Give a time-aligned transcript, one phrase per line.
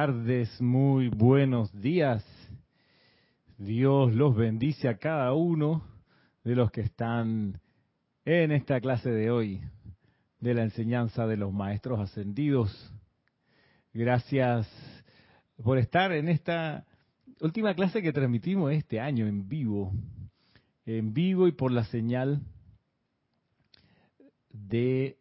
[0.00, 2.24] Tardes, muy buenos días.
[3.56, 5.82] Dios los bendice a cada uno
[6.44, 7.60] de los que están
[8.24, 9.60] en esta clase de hoy
[10.38, 12.94] de la enseñanza de los maestros ascendidos.
[13.92, 14.68] Gracias
[15.64, 16.86] por estar en esta
[17.40, 19.92] última clase que transmitimos este año en vivo,
[20.86, 22.40] en vivo y por la señal
[24.50, 25.17] de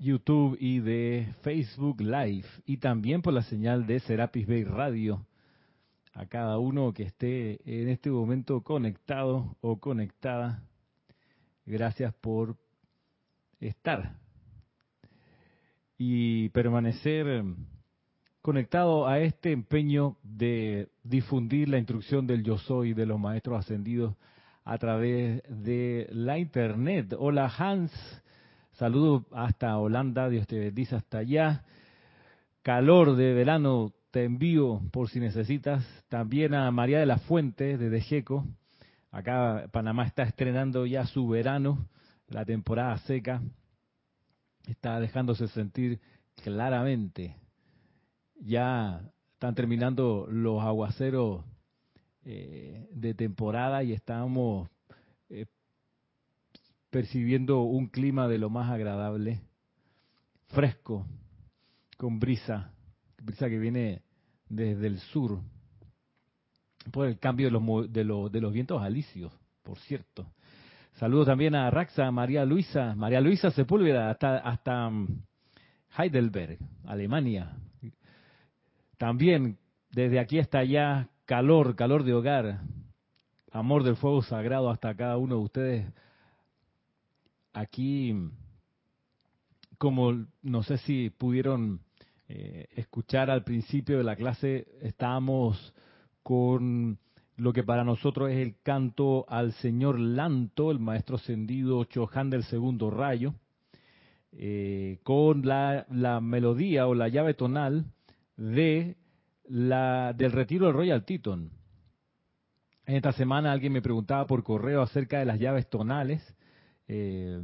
[0.00, 5.26] YouTube y de Facebook Live y también por la señal de Serapis Bay Radio.
[6.14, 10.64] A cada uno que esté en este momento conectado o conectada,
[11.66, 12.56] gracias por
[13.60, 14.16] estar
[15.98, 17.44] y permanecer
[18.40, 24.16] conectado a este empeño de difundir la instrucción del yo soy de los maestros ascendidos
[24.64, 27.14] a través de la internet.
[27.18, 27.92] Hola Hans,
[28.80, 31.64] saludos hasta Holanda, Dios te bendice hasta allá.
[32.62, 35.84] Calor de verano te envío por si necesitas.
[36.08, 38.46] También a María de la Fuente de Dejeco.
[39.10, 41.90] Acá Panamá está estrenando ya su verano,
[42.28, 43.42] la temporada seca.
[44.66, 46.00] Está dejándose sentir
[46.42, 47.36] claramente.
[48.40, 49.02] Ya
[49.34, 51.44] están terminando los aguaceros
[52.24, 54.70] eh, de temporada y estamos
[56.90, 59.40] percibiendo un clima de lo más agradable,
[60.48, 61.06] fresco,
[61.96, 62.72] con brisa,
[63.22, 64.02] brisa que viene
[64.48, 65.40] desde el sur,
[66.92, 70.26] por el cambio de los, de los, de los vientos alisios, por cierto.
[70.94, 75.22] Saludos también a Raxa, María Luisa, María Luisa Sepúlveda, hasta, hasta mm,
[75.96, 77.56] Heidelberg, Alemania.
[78.98, 79.58] También
[79.92, 82.60] desde aquí hasta allá, calor, calor de hogar,
[83.52, 85.92] amor del fuego sagrado hasta cada uno de ustedes.
[87.52, 88.14] Aquí,
[89.78, 91.80] como no sé si pudieron
[92.28, 95.74] eh, escuchar al principio de la clase, estábamos
[96.22, 96.98] con
[97.36, 102.44] lo que para nosotros es el canto al señor Lanto, el maestro ascendido Chohan del
[102.44, 103.34] segundo rayo,
[104.32, 105.86] eh, con la,
[106.20, 107.86] melodía o la llave tonal
[108.36, 108.96] de
[109.48, 111.50] la del retiro del Royal Teton.
[112.86, 116.22] En esta semana alguien me preguntaba por correo acerca de las llaves tonales.
[116.92, 117.40] Eh,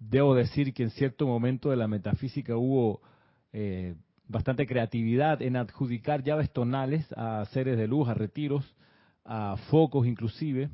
[0.00, 3.00] debo decir que en cierto momento de la metafísica hubo
[3.52, 3.94] eh,
[4.26, 8.74] bastante creatividad en adjudicar llaves tonales a seres de luz, a retiros,
[9.24, 10.68] a focos inclusive.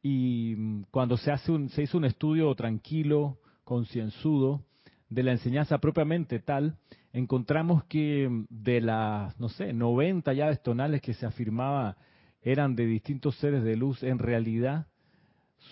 [0.00, 4.62] Y mm, cuando se, hace un, se hizo un estudio tranquilo, concienzudo,
[5.08, 6.76] de la enseñanza propiamente tal,
[7.12, 11.96] encontramos que de las, no sé, 90 llaves tonales que se afirmaba
[12.42, 14.86] eran de distintos seres de luz, en realidad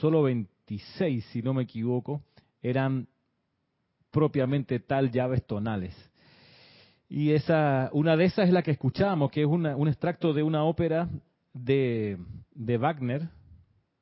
[0.00, 0.24] solo
[0.68, 2.22] 26, si no me equivoco,
[2.60, 3.08] eran
[4.10, 5.94] propiamente tal llaves tonales.
[7.08, 10.64] Y esa, una de esas es la que escuchábamos, que es un extracto de una
[10.64, 11.08] ópera
[11.54, 12.18] de,
[12.54, 13.28] de Wagner.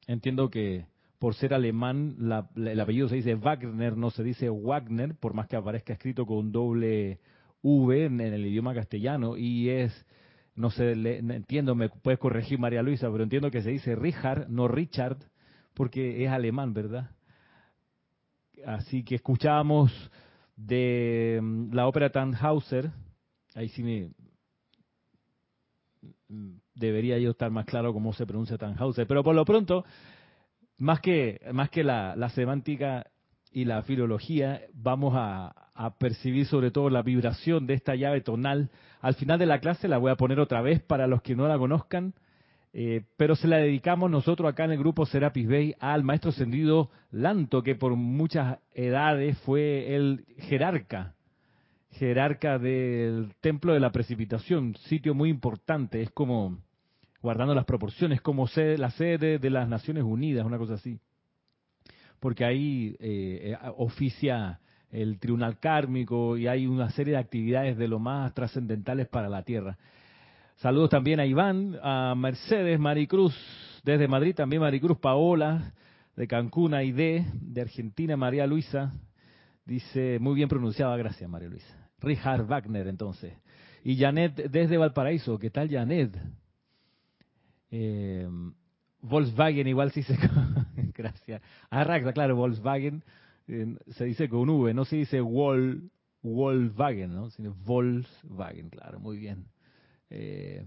[0.08, 0.86] Entiendo que
[1.18, 2.16] por ser alemán,
[2.56, 6.52] el apellido se dice Wagner, no se dice Wagner, por más que aparezca escrito con
[6.52, 7.20] doble
[7.62, 10.06] V en, el idioma castellano, y es,
[10.54, 14.68] no sé, entiendo, me puedes corregir María Luisa, pero entiendo que se dice Richard, no
[14.68, 15.16] Richard,
[15.76, 17.10] porque es alemán, ¿verdad?
[18.64, 19.92] Así que escuchábamos
[20.56, 22.90] de mm, la ópera Tannhauser,
[23.54, 24.10] ahí sí me,
[26.28, 29.84] mm, debería yo estar más claro cómo se pronuncia Tannhauser, pero por lo pronto
[30.78, 33.06] más que, más que la, semántica
[33.52, 35.54] y la filología, vamos a,
[35.98, 38.70] percibir sobre todo la vibración de esta llave tonal.
[39.02, 41.46] Al final de la clase la voy a poner otra vez para los que no
[41.46, 42.14] la conozcan,
[42.78, 46.90] eh, pero se la dedicamos nosotros acá en el grupo Serapis Bay al maestro ascendido
[47.10, 51.14] Lanto, que por muchas edades fue el jerarca,
[51.92, 56.58] jerarca del Templo de la Precipitación, sitio muy importante, es como
[57.22, 61.00] guardando las proporciones, como sede, la sede de las Naciones Unidas, una cosa así.
[62.20, 67.88] Porque ahí eh, eh, oficia el tribunal kármico y hay una serie de actividades de
[67.88, 69.78] lo más trascendentales para la Tierra.
[70.56, 73.36] Saludos también a Iván, a Mercedes, Maricruz,
[73.84, 75.74] desde Madrid también Maricruz, Paola,
[76.16, 78.94] de Cancún, Aide, de Argentina, María Luisa,
[79.66, 81.90] dice, muy bien pronunciada, gracias María Luisa.
[82.00, 83.34] Richard Wagner entonces.
[83.84, 86.16] Y Janet desde Valparaíso, ¿qué tal Janet?
[87.70, 88.26] Eh,
[89.02, 90.16] Volkswagen igual sí se...
[90.94, 91.42] Gracias.
[91.68, 93.04] Arraxa, claro, Volkswagen
[93.46, 95.90] eh, se dice con V, no se dice Wol,
[96.22, 97.28] Volkswagen, ¿no?
[97.28, 99.44] Sino Volkswagen, claro, muy bien.
[100.10, 100.64] Eh,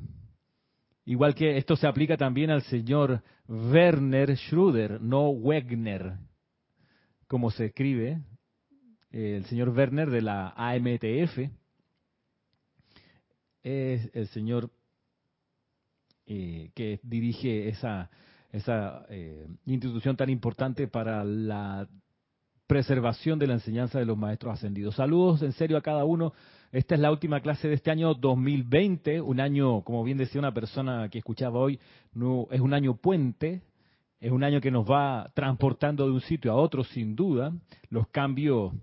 [1.06, 6.18] igual que esto se aplica también al señor Werner Schröder, no Wegner,
[7.28, 8.22] como se escribe,
[9.12, 11.50] eh, el señor Werner de la AMTF,
[13.62, 14.72] es el señor
[16.26, 18.10] eh, que dirige esa,
[18.52, 19.06] esa
[19.66, 21.88] institución tan importante para la
[22.70, 24.96] preservación de la enseñanza de los maestros ascendidos.
[24.96, 26.34] Saludos en serio a cada uno.
[26.72, 30.54] Esta es la última clase de este año 2020, un año, como bien decía una
[30.54, 31.80] persona que escuchaba hoy,
[32.14, 33.64] no, es un año puente,
[34.20, 37.52] es un año que nos va transportando de un sitio a otro sin duda.
[37.90, 38.74] Los cambios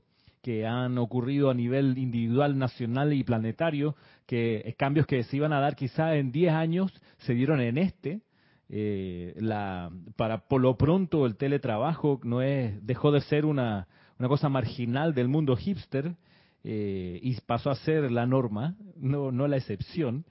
[0.42, 3.94] que han ocurrido a nivel individual, nacional y planetario,
[4.26, 8.20] que cambios que se iban a dar quizá en 10 años, se dieron en este.
[8.68, 13.86] Eh, la, para por lo pronto el teletrabajo no es dejó de ser una,
[14.18, 16.16] una cosa marginal del mundo hipster
[16.68, 20.24] eh, y pasó a ser la norma, no, no la excepción,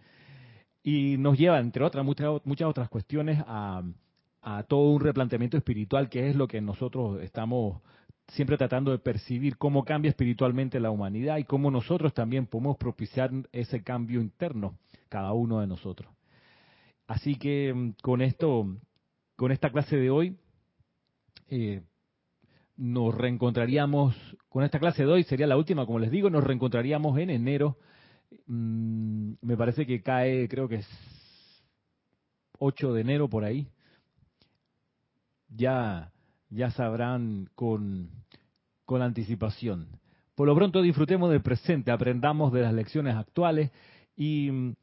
[0.83, 3.83] y nos lleva, entre otras, muchas, muchas otras cuestiones, a,
[4.41, 7.81] a todo un replanteamiento espiritual, que es lo que nosotros estamos
[8.27, 13.31] siempre tratando de percibir, cómo cambia espiritualmente la humanidad y cómo nosotros también podemos propiciar
[13.53, 14.77] ese cambio interno,
[15.07, 16.11] cada uno de nosotros.
[17.07, 18.67] Así que mm, con esto,
[19.37, 20.35] con esta clase de hoy,
[21.47, 21.81] eh,
[22.77, 24.15] nos reencontraríamos
[24.49, 27.77] con esta clase de hoy, sería la última, como les digo, nos reencontraríamos en enero.
[28.47, 30.87] Mm, me parece que cae, creo que es
[32.59, 33.67] 8 de enero por ahí.
[35.49, 36.11] Ya,
[36.49, 38.09] ya sabrán con,
[38.85, 39.87] con anticipación.
[40.35, 43.71] Por lo pronto disfrutemos del presente, aprendamos de las lecciones actuales
[44.17, 44.75] y mm,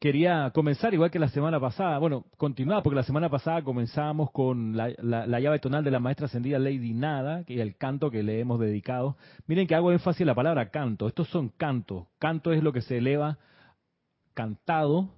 [0.00, 4.74] quería comenzar igual que la semana pasada, bueno, continuar porque la semana pasada comenzamos con
[4.74, 8.40] la, llave tonal de la maestra ascendida Lady Nada, que es el canto que le
[8.40, 9.18] hemos dedicado.
[9.46, 12.80] Miren que hago énfasis en la palabra canto, estos son cantos, canto es lo que
[12.80, 13.38] se eleva
[14.32, 15.10] cantado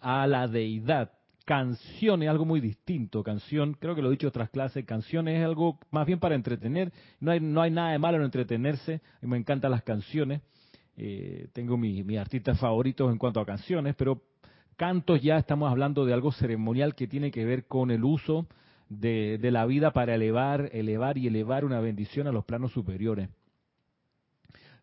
[0.00, 1.10] a la deidad.
[1.44, 5.26] Canción es algo muy distinto, canción, creo que lo he dicho en otras clases, canción
[5.28, 9.02] es algo más bien para entretener, no hay, no hay nada de malo en entretenerse,
[9.20, 10.40] me encantan las canciones,
[10.96, 14.22] eh, tengo mis artistas favoritos en cuanto a canciones, pero
[14.76, 18.46] cantos ya estamos hablando de algo ceremonial que tiene que ver con el uso
[18.88, 23.28] de, la vida para elevar, elevar y elevar una bendición a los planos superiores.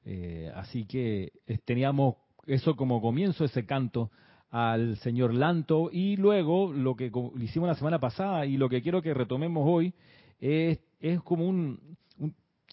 [0.05, 2.15] Eh, así que eh, teníamos
[2.47, 4.11] eso como comienzo, ese canto
[4.49, 9.01] al señor Lanto, y luego lo que hicimos la semana pasada y lo que quiero
[9.01, 9.93] que retomemos hoy
[10.39, 11.79] es, es como un,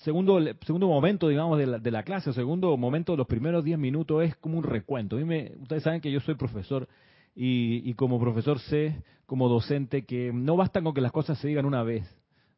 [0.02, 3.78] segundo, segundo momento, digamos, de la, de la clase, segundo momento de los primeros 10
[3.78, 5.17] minutos es como un recuento.
[5.17, 6.88] A mí me, ustedes saben que yo soy profesor
[7.35, 11.49] y, y, como profesor sé, como docente, que no basta con que las cosas se
[11.49, 12.05] digan una vez,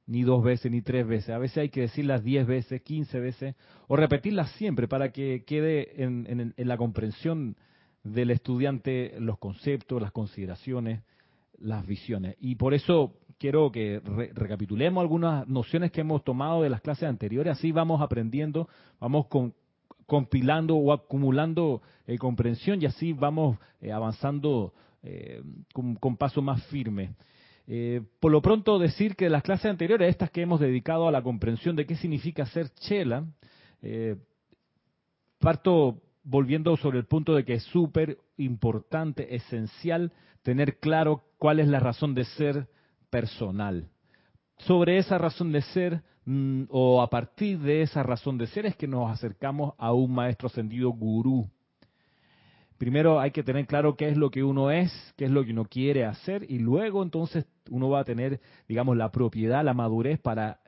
[0.06, 1.30] ni dos veces, ni tres veces.
[1.30, 3.54] A veces hay que decirlas 10 veces, 15 veces,
[3.88, 7.56] o repetirlas siempre para que quede en, en, en la comprensión
[8.02, 11.02] del estudiante los conceptos, las consideraciones,
[11.58, 12.36] las visiones.
[12.40, 14.02] Y por eso quiero que
[14.34, 18.68] recapitulemos algunas nociones que hemos tomado de las clases anteriores, así vamos aprendiendo,
[19.00, 19.26] vamos
[20.04, 25.42] compilando o acumulando eh, comprensión y así vamos eh, avanzando eh,
[25.72, 27.14] con, paso más firme.
[28.20, 31.76] por lo pronto decir que las clases anteriores, estas que hemos dedicado a la comprensión
[31.76, 33.24] de qué significa ser chela,
[35.38, 41.68] parto volviendo sobre el punto de que es súper importante, esencial, tener claro cuál es
[41.68, 42.66] la razón de ser
[43.10, 43.88] personal.
[44.58, 48.76] Sobre esa razón de ser mm, o a partir de esa razón de ser es
[48.76, 51.48] que nos acercamos a un maestro ascendido gurú.
[52.78, 55.52] Primero hay que tener claro qué es lo que uno es, qué es lo que
[55.52, 60.18] uno quiere hacer y luego entonces uno va a tener, digamos, la propiedad, la madurez
[60.18, 60.59] para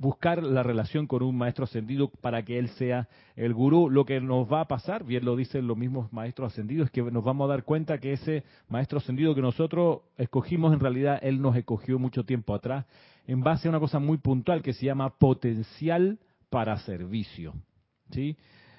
[0.00, 3.90] buscar la relación con un maestro ascendido para que él sea el gurú.
[3.90, 7.02] Lo que nos va a pasar, bien lo dicen los mismos maestros ascendidos, es que
[7.02, 11.42] nos vamos a dar cuenta que ese maestro ascendido que nosotros escogimos, en realidad él
[11.42, 12.86] nos escogió mucho tiempo atrás,
[13.26, 17.52] en base a una cosa muy puntual que se llama potencial para servicio.
[18.10, 18.38] ¿sí?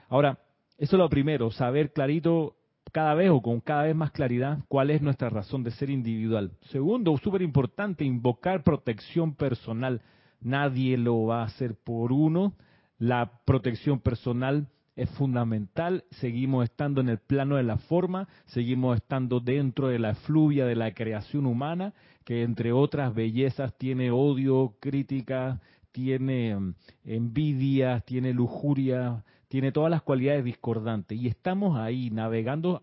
[0.09, 0.39] Ahora,
[0.79, 2.55] eso es lo primero, saber clarito
[2.91, 6.51] cada vez o con cada vez más claridad cuál es nuestra razón de ser individual.
[6.71, 10.01] Segundo, súper importante, invocar protección personal
[10.41, 12.53] nadie lo va a hacer por uno.
[12.97, 16.03] La protección personal es fundamental.
[16.11, 20.75] Seguimos estando en el plano de la forma, seguimos estando dentro de la fluvia de
[20.75, 21.93] la creación humana,
[22.25, 25.59] que entre otras bellezas tiene odio, crítica,
[25.91, 31.19] tiene mm, envidia, tiene lujuria, tiene todas las cualidades discordantes.
[31.19, 32.79] Y estamos ahí navegando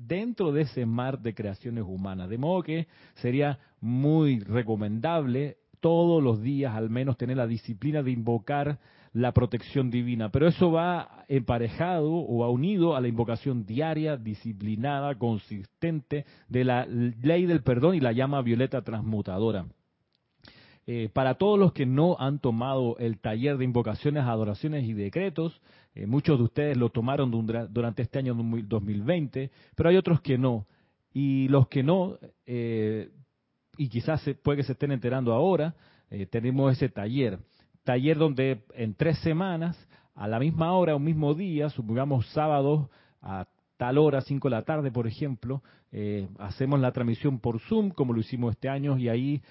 [0.00, 2.30] dentro de ese mar de creaciones humanas.
[2.30, 2.86] De modo que
[3.16, 8.78] sería muy recomendable todos los días al menos tener la disciplina de invocar
[9.12, 10.30] la protección divina.
[10.30, 16.86] Pero eso va emparejado o va unido a la invocación diaria, disciplinada, consistente de la
[16.86, 19.66] ley del perdón y la llama violeta transmutadora.
[20.88, 25.60] Eh, para todos los que no han tomado el taller de invocaciones, adoraciones y decretos,
[25.94, 27.30] eh, muchos de ustedes lo tomaron
[27.70, 30.66] durante este año 2020, pero hay otros que no.
[31.12, 33.08] Y los que no, eh,
[33.76, 35.74] y quizás puede que se estén enterando ahora,
[36.30, 37.38] tenemos ese taller.
[37.84, 39.76] Taller donde en tres semanas,
[40.14, 42.90] a la misma hora, un mismo día, supongamos sábado
[43.22, 45.62] a tal hora, 5 de la tarde, por ejemplo,
[46.38, 49.42] hacemos la transmisión por Zoom, como lo hicimos este año, y ahí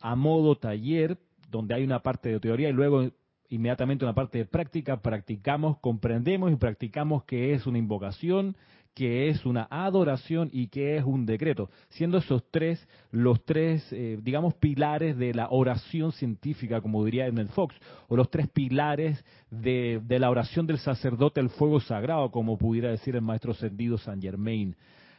[0.00, 1.18] a modo taller,
[1.50, 3.10] donde hay una parte de teoría y luego
[3.48, 8.56] inmediatamente una parte de práctica, practicamos, comprendemos y practicamos qué es una invocación,
[8.94, 14.18] qué es una adoración y qué es un decreto, siendo esos tres los tres, eh,
[14.22, 17.74] digamos, pilares de la oración científica, como diría Edmund Fox,
[18.08, 23.16] o los tres pilares de, la oración del sacerdote al fuego sagrado, como pudiera decir
[23.16, 24.76] el maestro Sendido San Germain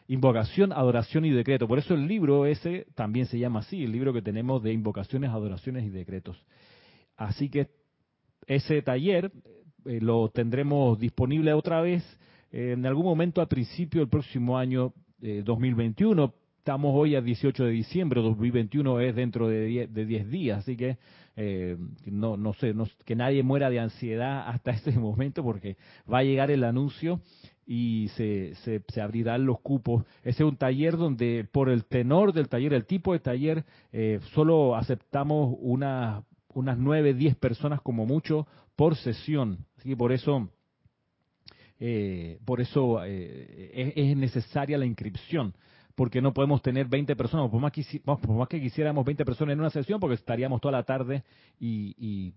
[0.07, 1.67] invocación, adoración y decreto.
[1.67, 5.31] Por eso el libro ese también se llama así, el libro que tenemos de invocaciones,
[5.31, 6.37] adoraciones y decretos.
[7.17, 7.69] Así que
[8.45, 9.31] ese taller
[9.85, 12.03] eh, lo tendremos disponible otra vez
[12.55, 16.23] en algún momento a principio del próximo año 2021.
[16.23, 20.75] Eh, Estamos hoy a 18 de diciembre, 2021 es dentro de 10, de días, así
[20.75, 20.97] que
[22.07, 22.73] no, no sé,
[23.05, 25.77] que nadie muera de ansiedad hasta ese momento porque
[26.11, 27.21] va a llegar el anuncio
[27.67, 30.05] y se, se, abrirán los cupos.
[30.23, 34.19] Ese es un taller donde por el tenor del taller, el tipo de taller, eh,
[34.33, 39.65] solo aceptamos una, unas nueve, diez personas como mucho por sesión.
[39.77, 40.49] Así que por eso,
[41.79, 45.53] eh, por eso eh, es, necesaria la inscripción.
[45.95, 49.53] Porque no podemos tener 20 personas, por más, que, por más que quisiéramos 20 personas
[49.53, 51.23] en una sesión, porque estaríamos toda la tarde
[51.57, 52.33] y, y,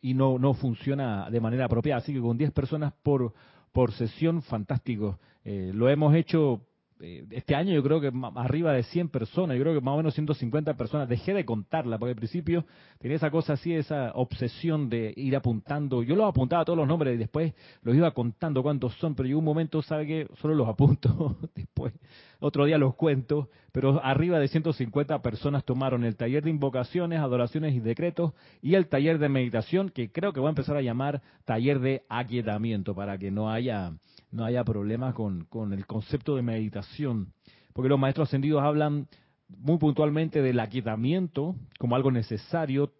[0.00, 1.98] y no, no funciona de manera apropiada.
[1.98, 3.34] Así que con 10 personas por,
[3.72, 5.18] por sesión, fantástico.
[5.44, 6.62] Eh, lo hemos hecho
[7.00, 9.96] eh, este año yo creo que arriba de 100 personas, yo creo que más o
[9.98, 11.08] menos 150 personas.
[11.08, 12.64] Dejé de contarla porque al principio
[12.98, 16.02] tenía esa cosa así, esa obsesión de ir apuntando.
[16.02, 19.38] Yo los apuntaba todos los nombres y después los iba contando cuántos son, pero llegó
[19.38, 21.92] un momento, ¿sabe que Solo los apunto después.
[22.38, 27.74] Otro día los cuento, pero arriba de 150 personas tomaron el taller de invocaciones, adoraciones
[27.74, 31.22] y decretos y el taller de meditación que creo que voy a empezar a llamar
[31.44, 33.92] taller de aquietamiento para que no haya
[34.30, 37.32] no haya problemas con, con el concepto de meditación,
[37.72, 39.08] porque los maestros ascendidos hablan
[39.48, 42.92] muy puntualmente del aquietamiento como algo necesario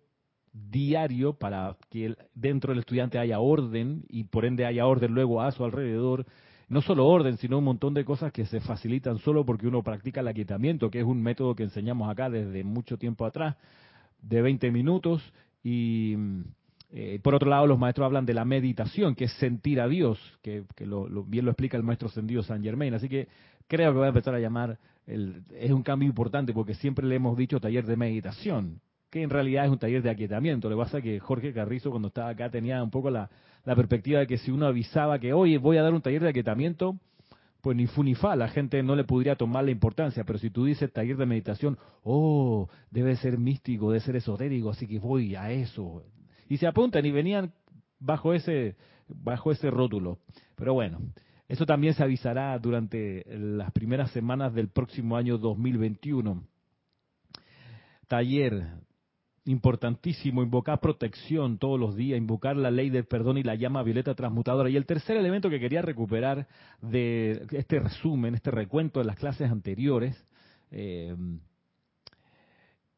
[0.53, 5.53] diario para que dentro del estudiante haya orden y por ende haya orden luego a
[5.53, 6.27] su alrededor.
[6.69, 10.21] No solo orden, sino un montón de cosas que se facilitan solo porque uno practica
[10.21, 13.57] el aquietamiento, que es un método que enseñamos acá desde mucho tiempo atrás,
[14.23, 15.21] de 20 minutos
[15.65, 16.15] y
[16.93, 20.19] eh, por otro lado, los maestros hablan de la meditación, que es sentir a Dios,
[20.43, 22.93] que, lo, bien lo explica el maestro Sendido San Germain.
[22.95, 23.29] Así que
[23.69, 27.15] creo que voy a empezar a llamar, el, es un cambio importante porque siempre le
[27.15, 30.69] hemos dicho taller de meditación, que en realidad es un taller de aquietamiento.
[30.69, 33.31] Lo que pasa es que Jorge Carrizo cuando estaba acá tenía un poco la,
[33.65, 36.31] la perspectiva de que si uno avisaba que, oye, voy a dar un taller de
[36.31, 36.97] aquietamiento,
[37.61, 40.51] pues ni fu ni fa, la gente no le podría tomar la importancia, pero si
[40.51, 45.37] tú dices taller de meditación, oh, debe ser místico, debe ser esotérico, así que voy
[45.37, 46.03] a eso
[46.51, 47.55] y se apuntan y venían
[48.01, 48.77] bajo ese,
[49.07, 50.19] bajo ese rótulo.
[50.57, 50.99] Pero bueno,
[51.49, 56.43] eso también se avisará durante las primeras semanas del próximo año 2021.
[58.09, 58.67] Taller
[59.45, 64.17] importantísimo, invocar protección todos los días, invocar la ley del perdón y la llama violeta
[64.17, 64.69] transmutadora.
[64.69, 66.49] Y el tercer elemento que quería recuperar
[66.83, 70.21] de este resumen, este recuento de las clases anteriores,
[70.73, 71.15] eh,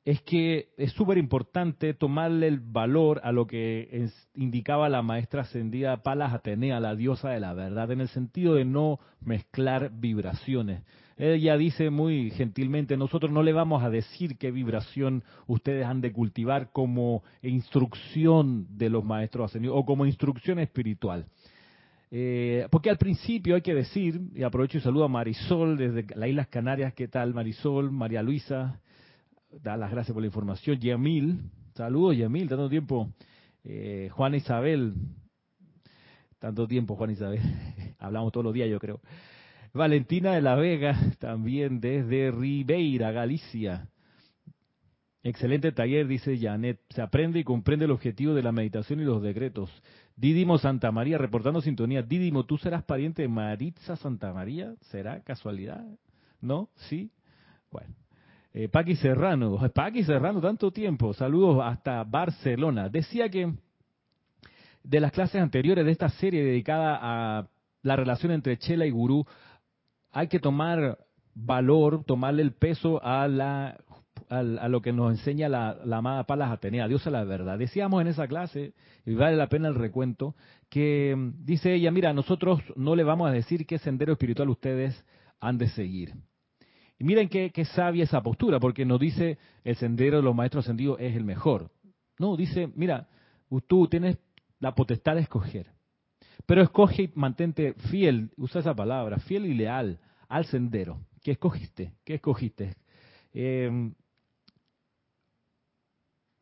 [0.05, 6.03] es que es súper importante tomarle el valor a lo que indicaba la maestra ascendida
[6.03, 10.83] Palas Atenea, la diosa de la verdad, en el sentido de no mezclar vibraciones.
[11.17, 16.13] Ella dice muy gentilmente, nosotros no le vamos a decir qué vibración ustedes han de
[16.13, 21.27] cultivar como instrucción de los maestros ascendidos o como instrucción espiritual.
[22.11, 26.29] Eh, porque al principio hay que decir, y aprovecho y saludo a Marisol desde las
[26.29, 27.93] Islas Canarias, ¿qué tal Marisol?
[27.93, 28.82] María Luisa,
[29.61, 30.79] da las gracias por la información.
[30.79, 31.41] Yamil,
[31.75, 33.13] saludos Yamil, tanto tiempo.
[33.65, 34.95] Eh, Juan Isabel,
[36.39, 37.41] tanto tiempo Juan Isabel,
[37.99, 39.01] hablamos todos los días yo creo.
[39.75, 43.89] Valentina de la Vega, también desde Ribeira, Galicia.
[45.23, 46.81] Excelente taller, dice Janet.
[46.91, 49.71] Se aprende y comprende el objetivo de la meditación y los decretos.
[50.17, 52.03] Didimo Santa María, reportando sintonía.
[52.03, 54.75] Didimo, ¿tú serás pariente de Maritza Santa María?
[54.91, 55.87] ¿Será casualidad?
[56.41, 56.69] ¿No?
[56.89, 57.13] ¿Sí?
[57.71, 57.95] Bueno,
[58.55, 62.89] eh, Paqui Serrano, Paqui Serrano, tanto tiempo, saludos hasta Barcelona.
[62.89, 63.53] Decía que
[64.83, 67.49] de las clases anteriores de esta serie dedicada a
[67.83, 69.25] la relación entre Chela y Gurú,
[70.11, 70.99] hay que tomar
[71.35, 73.79] valor, tomarle el peso a la
[74.29, 77.59] a lo que nos enseña la, la amada Palas Atenea, Dios es la verdad.
[77.59, 78.73] Decíamos en esa clase,
[79.05, 80.35] y vale la pena el recuento,
[80.71, 85.05] que mm, dice ella, mira, nosotros no le vamos a decir qué sendero espiritual ustedes
[85.39, 86.15] han de seguir.
[87.03, 91.17] Miren qué, sabia esa postura, porque no dice el sendero de los maestros ascendidos es
[91.17, 91.73] el mejor.
[92.17, 93.09] No, dice, mira,
[93.67, 94.19] tú tienes
[94.61, 95.67] la potestad de escoger.
[96.47, 101.01] Pero escoge y mantente fiel, usa esa palabra, fiel y leal al sendero.
[101.25, 101.93] ¿Qué escogiste?
[102.05, 102.77] ¿Qué escogiste?
[103.33, 103.95] Em,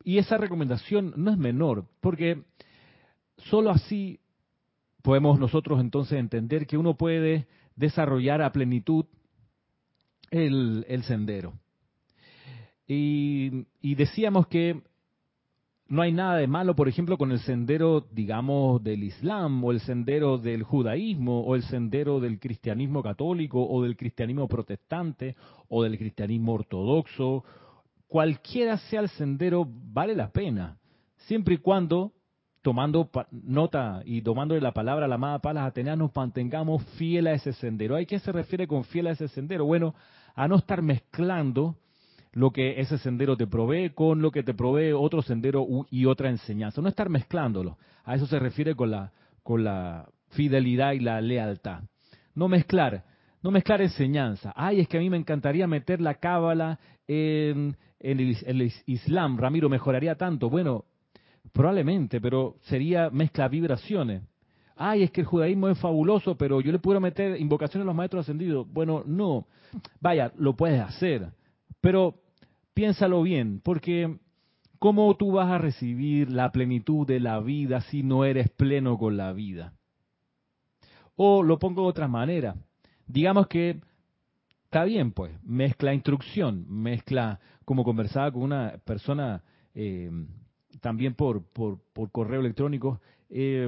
[0.03, 2.43] y esa recomendación no es menor, porque
[3.37, 4.19] solo así
[5.01, 9.05] podemos nosotros entonces entender que uno puede desarrollar a plenitud
[10.31, 11.53] el, sendero.
[12.87, 14.81] Y, y, decíamos que
[15.87, 19.81] no hay nada de malo, por ejemplo, con el sendero, digamos, del Islam o el
[19.81, 25.35] sendero del judaísmo o el sendero del cristianismo católico o del cristianismo protestante
[25.67, 27.43] o del cristianismo ortodoxo.
[28.07, 30.77] Cualquiera sea el sendero, vale la pena,
[31.27, 32.13] siempre y cuando,
[32.61, 37.33] tomando nota y tomando la palabra a la amada Palas Atenas, nos mantengamos fiel a
[37.33, 37.95] ese sendero.
[37.95, 39.65] ¿A qué se refiere con fiel a ese sendero?
[39.65, 39.93] Bueno,
[40.35, 41.77] a no estar mezclando
[42.33, 46.29] lo que ese sendero te provee con lo que te provee otro sendero y otra
[46.29, 46.81] enseñanza.
[46.81, 47.77] No estar mezclándolo.
[48.03, 49.11] A eso se refiere con la,
[49.43, 51.83] con la fidelidad y la lealtad.
[52.33, 53.03] No mezclar,
[53.43, 54.53] no mezclar enseñanza.
[54.55, 59.37] Ay, es que a mí me encantaría meter la cábala en, el, Islam.
[59.37, 60.49] Ramiro, mejoraría tanto.
[60.49, 60.85] Bueno,
[61.51, 64.23] probablemente, pero sería mezcla vibraciones.
[64.75, 67.95] Ay, es que el judaísmo es fabuloso, pero yo le puedo meter invocaciones a los
[67.95, 68.67] maestros ascendidos.
[68.71, 69.45] Bueno, no.
[69.99, 71.29] Vaya, lo puedes hacer
[71.81, 72.21] pero
[72.73, 74.17] piénsalo bien, porque
[74.79, 79.17] ¿cómo tú vas a recibir la plenitud de la vida si no eres pleno con
[79.17, 79.73] la vida?
[81.15, 82.55] O lo pongo de otra manera,
[83.07, 83.81] digamos que
[84.65, 90.09] está bien, pues, mezcla instrucción, mezcla, como conversaba con una persona eh,
[90.79, 91.79] también por, por,
[92.11, 93.67] correo electrónico, eh,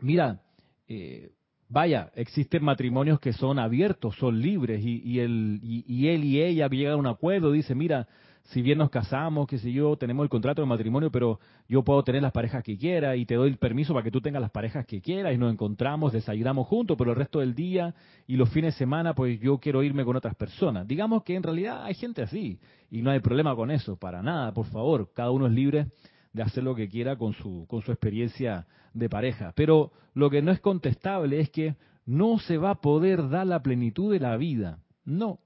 [0.00, 0.40] mira,
[0.88, 1.30] eh,
[1.70, 6.94] Vaya, existen matrimonios que son abiertos, son libres, y, el, y, él y ella llegan
[6.94, 8.08] a un acuerdo, dice, mira,
[8.44, 12.02] si bien nos casamos, que si yo tenemos el contrato de matrimonio, pero yo puedo
[12.02, 14.50] tener las parejas que quiera y te doy el permiso para que tú tengas las
[14.50, 17.94] parejas que quieras y nos encontramos, desayunamos juntos, pero el resto del día
[18.26, 20.88] y los fines de semana, pues yo quiero irme con otras personas.
[20.88, 22.58] Digamos que en realidad hay gente así
[22.90, 25.88] y no hay problema con eso, para nada, por favor, cada uno es libre
[26.32, 28.66] de hacer lo que quiera con su, con su experiencia
[28.98, 29.52] de pareja.
[29.54, 33.62] Pero lo que no es contestable es que no se va a poder dar la
[33.62, 34.78] plenitud de la vida.
[35.04, 35.40] No,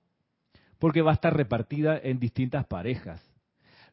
[0.79, 3.23] porque va a estar repartida en distintas parejas.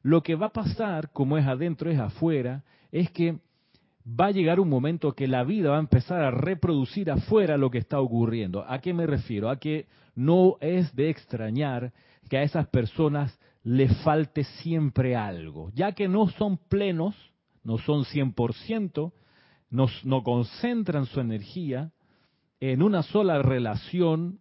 [0.02, 3.40] Lo que va a pasar, como es adentro, es afuera, es que
[4.08, 7.70] va a llegar un momento que la vida va a empezar a reproducir afuera lo
[7.70, 8.64] que está ocurriendo.
[8.68, 9.50] ¿A qué me refiero?
[9.50, 11.94] A que no es de extrañar
[12.30, 17.16] que a esas personas le falte siempre algo, ya que no son plenos,
[17.64, 19.12] no son 100%,
[19.70, 21.92] no concentran su energía
[22.60, 24.40] en una sola relación,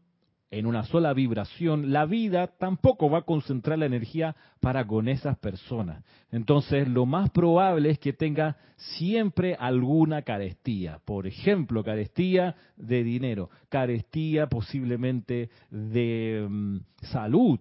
[0.51, 5.39] en una sola vibración, la vida tampoco va a concentrar la energía para con esas
[5.39, 6.03] personas.
[6.33, 11.01] Entonces, lo más probable es que tenga siempre alguna carestía.
[11.05, 17.61] Por ejemplo, carestía de dinero, carestía posiblemente de mm, salud,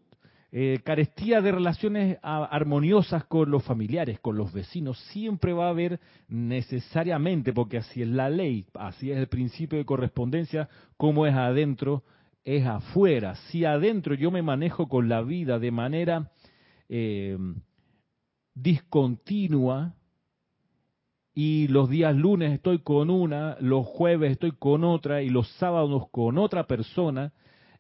[0.51, 5.99] eh, carestía de relaciones armoniosas con los familiares, con los vecinos, siempre va a haber
[6.29, 12.03] necesariamente, porque así es la ley, así es el principio de correspondencia, como es adentro,
[12.45, 13.36] es afuera.
[13.49, 16.31] Si adentro yo me manejo con la vida de manera
[16.88, 17.38] eh,
[18.55, 19.95] discontinua,
[21.39, 26.10] y los días lunes estoy con una, los jueves estoy con otra y los sábados
[26.10, 27.31] con otra persona,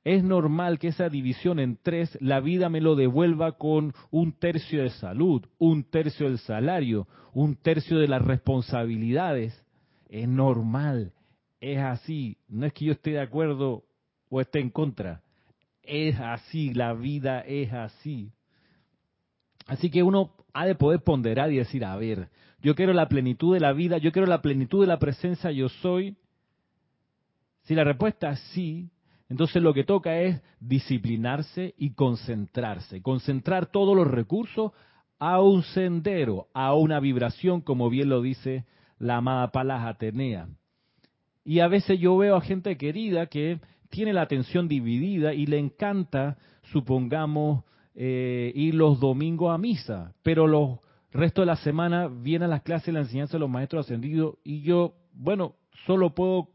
[0.07, 4.83] es normal que esa división en tres, la vida me lo devuelva con un tercio
[4.83, 9.61] de salud, un tercio del salario, un tercio de las responsabilidades.
[10.07, 11.11] Es normal,
[11.59, 12.37] es así.
[12.47, 13.83] No es que yo esté de acuerdo
[14.29, 15.23] o esté en contra.
[15.83, 18.31] Es así, la vida es así.
[19.65, 22.29] Así que uno ha de poder ponderar y decir, a ver,
[22.61, 25.67] yo quiero la plenitud de la vida, yo quiero la plenitud de la presencia, yo
[25.67, 26.15] soy.
[27.63, 28.89] Si la respuesta es sí,
[29.29, 34.71] entonces lo que toca es disciplinarse y concentrarse, concentrar todos los recursos
[35.19, 38.65] a un sendero, a una vibración, como bien lo dice
[38.99, 40.47] la amada Palas Atenea.
[41.43, 43.59] Y a veces yo veo a gente querida que
[43.89, 46.37] tiene la atención dividida y le encanta,
[46.71, 47.63] supongamos,
[47.95, 50.79] eh, ir los domingos a misa, pero los
[51.11, 54.61] restos de la semana vienen las clases y la enseñanza de los maestros ascendidos y
[54.61, 56.49] yo, bueno, solo puedo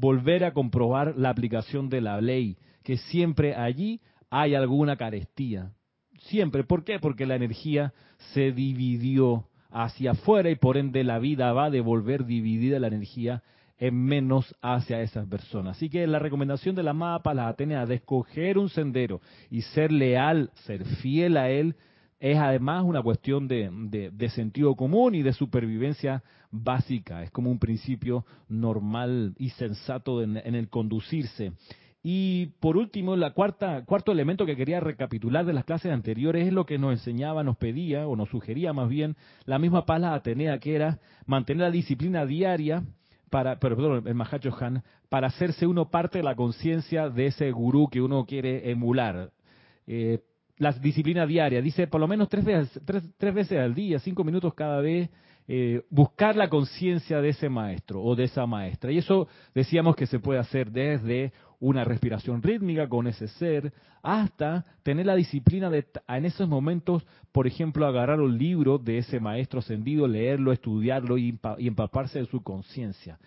[0.00, 5.72] volver a comprobar la aplicación de la ley, que siempre allí hay alguna carestía.
[6.22, 6.64] siempre.
[6.64, 6.98] ¿Por qué?
[6.98, 7.94] Porque la energía
[8.34, 13.42] se dividió hacia afuera y por ende la vida va a devolver dividida la energía
[13.78, 15.78] en menos hacia esas personas.
[15.78, 19.90] Así que la recomendación de la mapa, las Atenas, de escoger un sendero y ser
[19.90, 21.74] leal, ser fiel a él,
[22.20, 27.22] es además una cuestión de, de, sentido común y de supervivencia básica.
[27.22, 31.52] Es como un principio normal y sensato en, el conducirse.
[32.02, 36.52] Y por último, la cuarta, cuarto elemento que quería recapitular de las clases anteriores es
[36.52, 40.58] lo que nos enseñaba, nos pedía o nos sugería más bien la misma pala Atenea,
[40.58, 42.84] que era mantener la disciplina diaria
[43.28, 47.88] para, perdón, el Mahacho Han, para hacerse uno parte de la conciencia de ese gurú
[47.88, 49.30] que uno quiere emular.
[49.86, 50.20] Eh,
[50.60, 54.52] la disciplina diaria, dice por lo menos tres veces, tres, veces al día, cinco minutos
[54.52, 55.08] cada vez,
[55.48, 58.92] eh, buscar la conciencia de ese maestro o de esa maestra.
[58.92, 63.72] Y eso decíamos que se puede hacer desde una respiración rítmica con ese ser,
[64.02, 69.20] hasta tener la disciplina de en esos momentos, por ejemplo, agarrar un libro de ese
[69.20, 73.18] maestro ascendido, leerlo, estudiarlo y, empaparse de su conciencia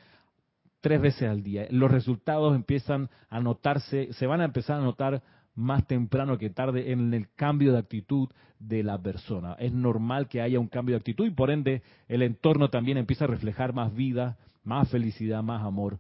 [0.82, 1.66] tres veces al día.
[1.70, 5.24] Los resultados empiezan a notarse, se van a empezar a notar
[5.56, 9.54] más temprano que tarde en el cambio de actitud de la persona.
[9.60, 13.26] Es normal que haya un cambio de actitud y por ende el entorno también empieza
[13.26, 16.00] a reflejar más vida, más felicidad, más amor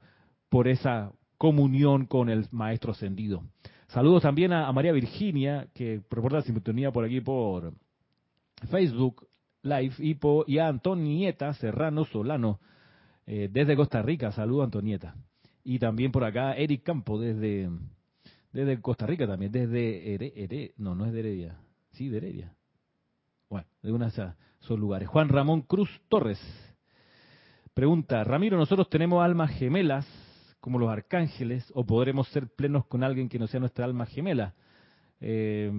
[0.49, 3.43] por esa comunión con el Maestro Ascendido.
[3.87, 7.73] Saludos también a, María Virginia, que reporta la sintonía por aquí por
[8.69, 9.27] Facebook
[9.61, 12.59] Live, y, y a Antonieta Serrano Solano,
[13.25, 14.31] eh, desde Costa Rica.
[14.31, 15.15] Saludos, Antonieta.
[15.63, 17.69] Y también por acá Eric Campo, desde,
[18.53, 20.71] desde Costa Rica también, desde Heredia.
[20.77, 21.57] no, no es de Heredia,
[21.91, 22.55] sí, de Heredia.
[23.49, 25.09] Bueno, de una de esos lugares.
[25.09, 26.39] Juan Ramón Cruz Torres
[27.73, 30.05] pregunta, Ramiro, nosotros tenemos almas gemelas
[30.59, 34.53] como los arcángeles, o podremos ser plenos con alguien que no sea nuestra alma gemela.
[35.19, 35.69] Eh,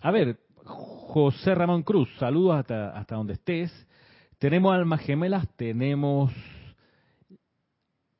[0.00, 3.70] a ver, José Ramón Cruz, saludos hasta, hasta donde estés.
[4.38, 6.32] Tenemos almas gemelas, tenemos...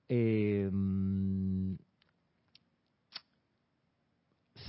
[0.08, 0.70] Eh,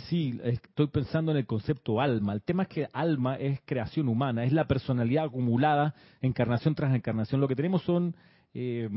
[0.10, 2.34] sí, estoy pensando en el concepto alma.
[2.34, 7.40] El tema es que alma es creación humana, es la personalidad acumulada encarnación tras encarnación.
[7.40, 8.16] Lo que tenemos son
[8.54, 8.90] eh,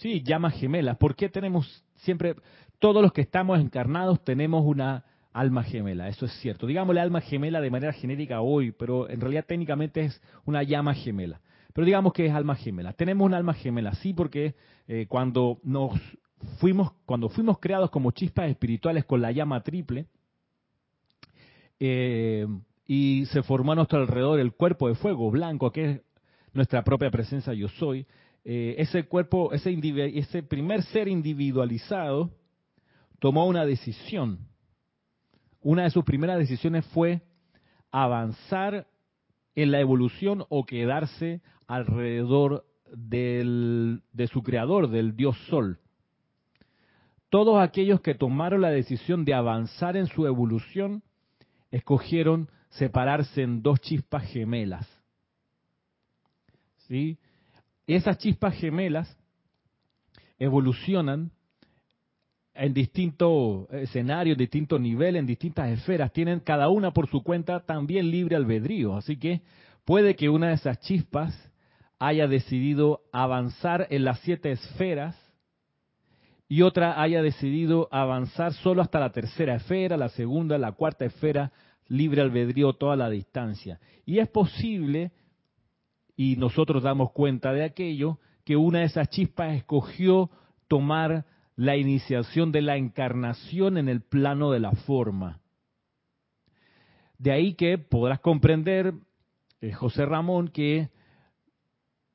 [0.00, 0.96] Sí, llamas gemelas.
[0.96, 2.36] ¿Por qué tenemos siempre,
[2.78, 6.08] todos los que estamos encarnados tenemos una alma gemela?
[6.08, 6.68] Eso es cierto.
[6.68, 11.40] Digámosle alma gemela de manera genérica hoy, pero en realidad técnicamente es una llama gemela.
[11.74, 12.92] Pero digamos que es alma gemela.
[12.92, 14.54] Tenemos una alma gemela, sí, porque
[14.86, 15.98] eh, cuando nos
[16.58, 20.06] fuimos, cuando fuimos creados como chispas espirituales con la llama triple,
[21.80, 22.46] eh,
[22.86, 26.00] y se formó a nuestro alrededor el cuerpo de fuego blanco, que es
[26.52, 28.06] nuestra propia presencia yo soy,
[28.44, 29.78] eh, ese cuerpo, ese,
[30.14, 32.30] ese primer ser individualizado,
[33.18, 34.38] tomó una decisión.
[35.60, 37.20] Una de sus primeras decisiones fue
[37.90, 38.86] avanzar
[39.54, 45.78] en la evolución o quedarse alrededor del, de su creador, del dios Sol.
[47.30, 51.02] Todos aquellos que tomaron la decisión de avanzar en su evolución,
[51.70, 54.86] escogieron separarse en dos chispas gemelas.
[56.86, 57.18] ¿Sí?
[57.86, 59.16] esas chispas gemelas
[60.38, 61.30] evolucionan
[62.54, 67.60] en distintos escenarios, en distintos niveles, en distintas esferas, tienen cada una por su cuenta
[67.60, 68.96] también libre albedrío.
[68.96, 69.42] Así que
[69.84, 71.34] puede que una de esas chispas
[71.98, 75.16] haya decidido avanzar en las siete esferas
[76.48, 81.52] y otra haya decidido avanzar solo hasta la tercera esfera, la segunda, la cuarta esfera,
[81.88, 83.78] libre albedrío toda la distancia.
[84.06, 85.12] Y es posible
[86.16, 90.30] y nosotros damos cuenta de aquello, que una de esas chispas escogió
[90.66, 95.40] tomar la iniciación de la encarnación en el plano de la forma.
[97.18, 98.94] De ahí que podrás comprender,
[99.60, 100.88] eh, José Ramón, que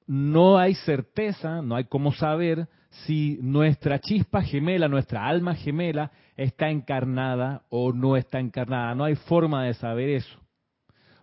[0.06, 2.68] no hay certeza, no hay cómo saber
[3.02, 8.96] si nuestra chispa gemela, nuestra alma gemela, está encarnada o no está encarnada.
[8.96, 10.40] No hay forma de saber eso.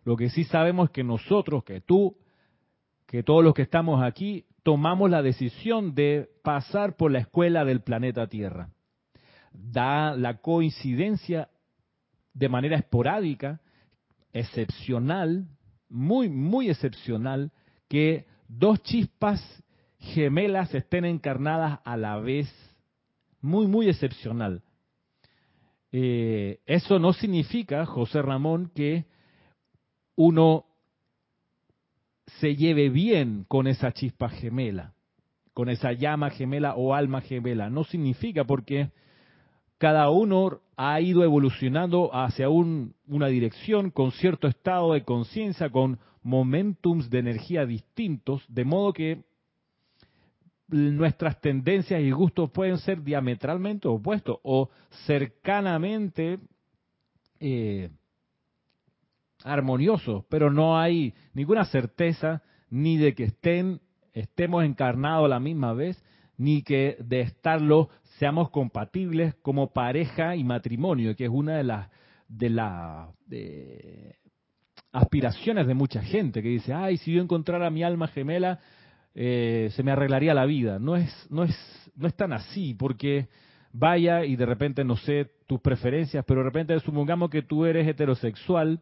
[0.05, 2.17] Lo que sí sabemos es que nosotros, que tú,
[3.07, 7.83] que todos los que estamos aquí tomamos la decisión de pasar por la escuela del
[7.83, 8.71] planeta Tierra.
[9.53, 11.49] Da la coincidencia
[12.35, 13.61] de manera esporádica,
[14.33, 15.49] excepcional,
[15.89, 17.53] muy, muy excepcional,
[17.89, 19.41] que dos chispas
[20.01, 22.49] gemelas estén encarnadas a la vez.
[23.41, 24.63] Muy, muy excepcional.
[25.93, 29.07] Eh, eso no significa, José Ramón, que
[30.17, 30.67] uno
[32.39, 34.95] se lleve bien con esa chispa gemela,
[35.53, 37.71] con esa llama gemela o alma gemela.
[37.71, 38.91] No significa porque
[39.79, 45.99] cada uno ha ido evolucionando hacia un, una dirección con cierto estado de conciencia, con
[46.23, 49.25] momentums de energía distintos, de modo que
[50.71, 54.71] nuestras tendencias y gustos pueden ser diametralmente opuestos o
[55.07, 56.39] cercanamente
[57.41, 57.91] eh,
[59.45, 63.81] armoniosos, pero no hay ninguna certeza ni de que estén
[64.13, 66.03] estemos encarnados a la misma vez,
[66.37, 71.89] ni que de estarlo seamos compatibles como pareja y matrimonio, que es una de las
[72.29, 73.09] de las
[74.93, 78.61] aspiraciones de mucha gente que dice, ay, si yo encontrara mi alma gemela,
[79.15, 80.79] eh, se me arreglaría la vida.
[80.79, 81.57] No es, no es,
[81.97, 83.29] no es tan así, porque
[83.73, 87.87] vaya y de repente no sé tus preferencias, pero de repente supongamos que tú eres
[87.87, 88.81] heterosexual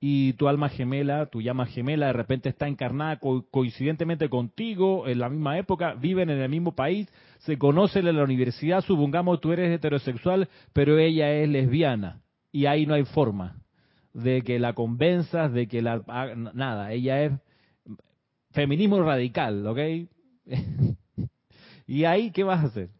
[0.00, 3.18] y tu alma gemela, tu llama gemela, de repente está encarnada
[3.50, 8.22] coincidentemente contigo en la misma época, viven en el mismo país, se conocen en la
[8.22, 12.20] universidad, supongamos tú eres heterosexual, pero ella es lesbiana
[12.52, 13.56] y ahí no hay forma
[14.14, 16.02] de que la convenzas, de que la
[16.54, 17.32] nada, ella es
[18.50, 19.78] feminismo radical, ¿ok?
[21.86, 22.90] y ahí, ¿qué vas a hacer?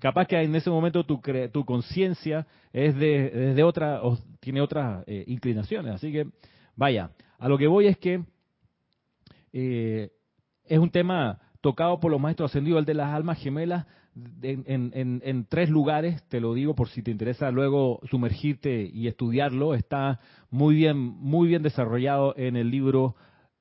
[0.00, 1.20] Capaz que en ese momento tu,
[1.52, 5.94] tu conciencia es de, otra, o tiene otras eh, inclinaciones.
[5.94, 6.26] Así que,
[6.74, 8.22] vaya, a lo que voy es que
[9.52, 10.10] eh,
[10.64, 13.86] es un tema tocado por los maestros ascendidos, el de las almas gemelas,
[14.42, 19.74] en, en, tres lugares, te lo digo por si te interesa luego sumergirte y estudiarlo,
[19.74, 23.14] está muy bien, muy bien desarrollado en el libro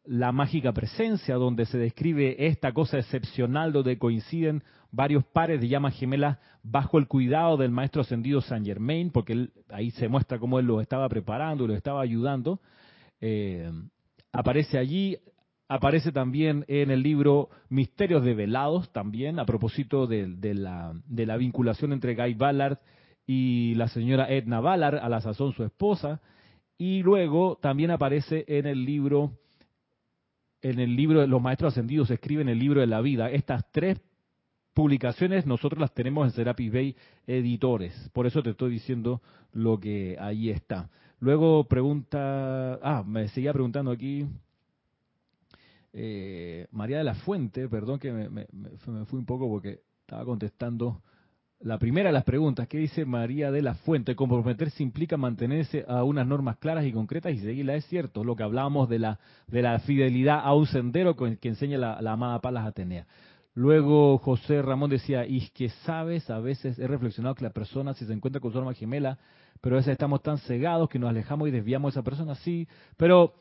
[0.07, 5.97] la mágica presencia, donde se describe esta cosa excepcional donde coinciden varios pares de llamas
[5.97, 10.59] gemelas bajo el cuidado del maestro ascendido Saint Germain, porque él, ahí se muestra cómo
[10.59, 12.59] él los estaba preparando y los estaba ayudando.
[13.19, 13.69] Eh,
[14.31, 15.17] aparece allí,
[15.67, 22.33] aparece también en el libro Misterios Develados, también a propósito de la vinculación entre Guy
[22.35, 22.79] Ballard
[23.27, 26.21] y la señora Edna Ballard, a la sazón su esposa.
[26.77, 29.31] Y luego también aparece en el libro
[30.69, 33.29] en el libro de los maestros ascendidos se escribe en el libro de la vida.
[33.29, 34.01] Estas tres
[34.73, 36.95] publicaciones nosotros las tenemos en Serapis Bay
[37.27, 38.09] Editores.
[38.13, 39.21] Por eso te estoy diciendo
[39.53, 40.89] lo que ahí está.
[41.19, 44.25] Luego pregunta, ah, me seguía preguntando aquí
[45.93, 51.03] eh, María de la Fuente, perdón que me, me fui un poco porque estaba contestando
[51.65, 54.15] la primera de las preguntas, ¿qué dice María de la Fuente?
[54.15, 57.77] Comprometerse implica mantenerse a unas normas claras y concretas y seguirlas.
[57.77, 61.79] Es cierto, lo que hablábamos de la, de la fidelidad a un sendero que, enseña
[61.79, 63.07] la, amada Palas Atenea.
[63.55, 68.05] Luego José Ramón decía, y que sabes, a veces he reflexionado que la persona si
[68.05, 69.17] se encuentra con su alma gemela,
[69.59, 72.67] pero a veces estamos tan cegados que nos alejamos y desviamos a esa persona, sí,
[72.95, 73.33] pero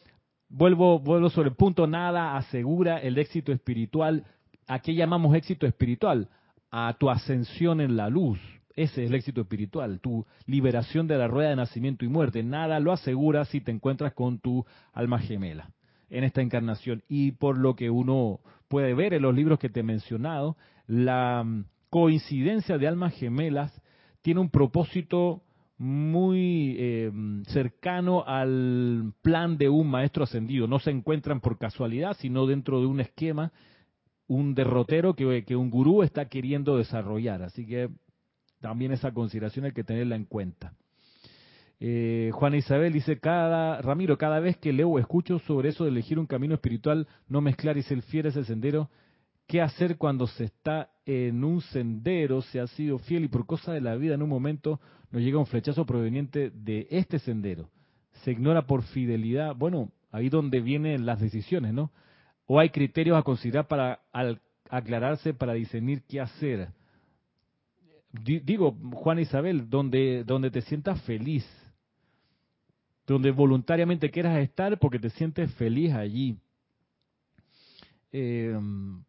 [0.48, 4.24] vuelvo, vuelvo sobre el punto, nada asegura el éxito espiritual.
[4.66, 6.30] ¿A qué llamamos éxito espiritual?
[6.76, 8.40] A tu ascensión en la luz.
[8.74, 12.42] Ese es el éxito espiritual, tu liberación de la rueda de nacimiento y muerte.
[12.42, 15.70] Nada lo asegura si te encuentras con tu alma gemela
[16.10, 17.04] en esta encarnación.
[17.08, 20.56] Y por lo que uno puede ver en los libros que te he mencionado,
[20.88, 23.72] la mm, coincidencia de almas gemelas
[24.22, 25.44] tiene un propósito
[25.78, 27.12] muy eh,
[27.46, 30.66] cercano al plan de un maestro ascendido.
[30.66, 33.52] No se encuentran por casualidad, sino dentro de un esquema
[34.26, 37.42] un derrotero que, un gurú está queriendo desarrollar.
[37.42, 37.90] Así que
[38.60, 40.74] también esa consideración hay que tenerla en cuenta.
[41.80, 45.90] Eh, Juana Isabel dice, cada, Ramiro, cada vez que leo o escucho sobre eso de
[45.90, 48.88] elegir un camino espiritual, no mezclar y ser fiel a ese sendero,
[49.46, 53.72] ¿qué hacer cuando se está en un sendero, se ha sido fiel y por cosa
[53.72, 57.68] de la vida en un momento nos llega un flechazo proveniente de este sendero?
[58.22, 59.54] Se ignora por fidelidad.
[59.54, 61.90] Bueno, ahí donde vienen las decisiones, ¿no?
[62.46, 64.00] ¿O hay criterios a considerar para
[64.68, 66.68] aclararse, para discernir qué hacer?
[68.12, 71.44] Digo, Juan Isabel, donde, donde te sientas feliz,
[73.06, 76.36] donde voluntariamente quieras estar porque te sientes feliz allí
[78.12, 79.02] em,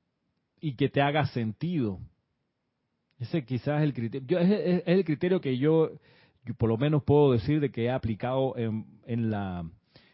[0.60, 2.00] y que te haga sentido.
[3.20, 4.40] Ese quizás es el criterio.
[4.40, 5.92] es, el criterio que yo,
[6.58, 9.70] por lo menos puedo decir de que he aplicado en, en la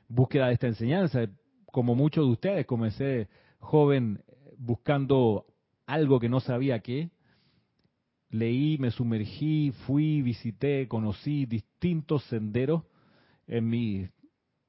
[0.07, 1.27] búsqueda de esta enseñanza
[1.71, 3.27] como muchos de ustedes, comencé
[3.59, 4.23] joven
[4.57, 5.45] buscando
[5.85, 7.09] algo que no sabía qué.
[8.29, 12.83] Leí, me sumergí, fui, visité, conocí distintos senderos
[13.47, 14.09] en mis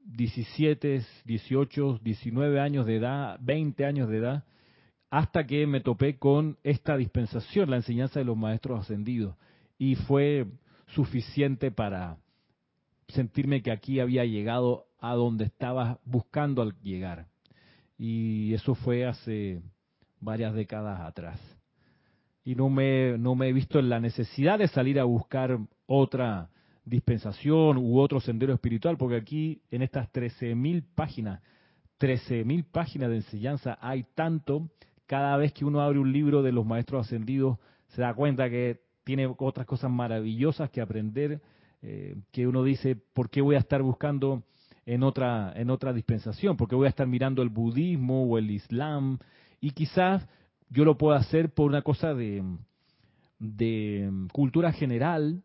[0.05, 4.45] 17, 18, 19 años de edad, 20 años de edad,
[5.11, 9.37] hasta que me topé con esta dispensación, la enseñanza de los maestros ascendidos.
[9.79, 10.47] Y fue
[10.89, 12.19] suficiente para
[13.09, 17.27] sentirme que aquí había llegado a donde estaba buscando al llegar.
[17.99, 19.61] Y eso fue hace
[20.21, 21.41] varias décadas atrás.
[22.45, 26.49] Y no me, no me he visto en la necesidad de salir a buscar otra
[26.85, 31.43] dispensación u otro sendero espiritual, porque aquí en estas 13.000 páginas,
[31.99, 34.71] 13.000 páginas de enseñanza hay tanto,
[35.07, 38.81] cada vez que uno abre un libro de los maestros ascendidos se da cuenta que
[39.05, 41.41] tiene otras cosas maravillosas que aprender,
[41.83, 44.45] eh, que uno dice, ¿por qué voy a estar buscando
[44.87, 46.57] en otra, en otra dispensación?
[46.57, 49.19] ¿Por qué voy a estar mirando el budismo o el islam?
[49.61, 50.27] Y quizás
[50.71, 52.43] yo lo puedo hacer por una cosa de,
[53.39, 55.43] de cultura general,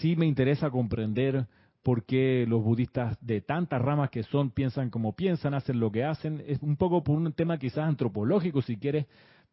[0.00, 1.46] sí me interesa comprender
[1.82, 6.04] por qué los budistas de tantas ramas que son piensan como piensan, hacen lo que
[6.04, 6.42] hacen.
[6.46, 9.06] Es un poco por un tema quizás antropológico, si quieres,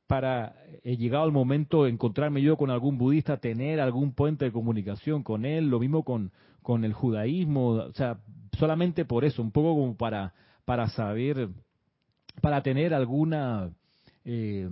[0.06, 4.52] para, he llegado el momento de encontrarme yo con algún budista, tener algún puente de
[4.52, 8.20] comunicación con él, lo mismo con, con el judaísmo, o sea,
[8.58, 10.34] solamente por eso, un poco como para,
[10.66, 11.50] para saber,
[12.42, 13.72] para tener alguna
[14.26, 14.70] eh,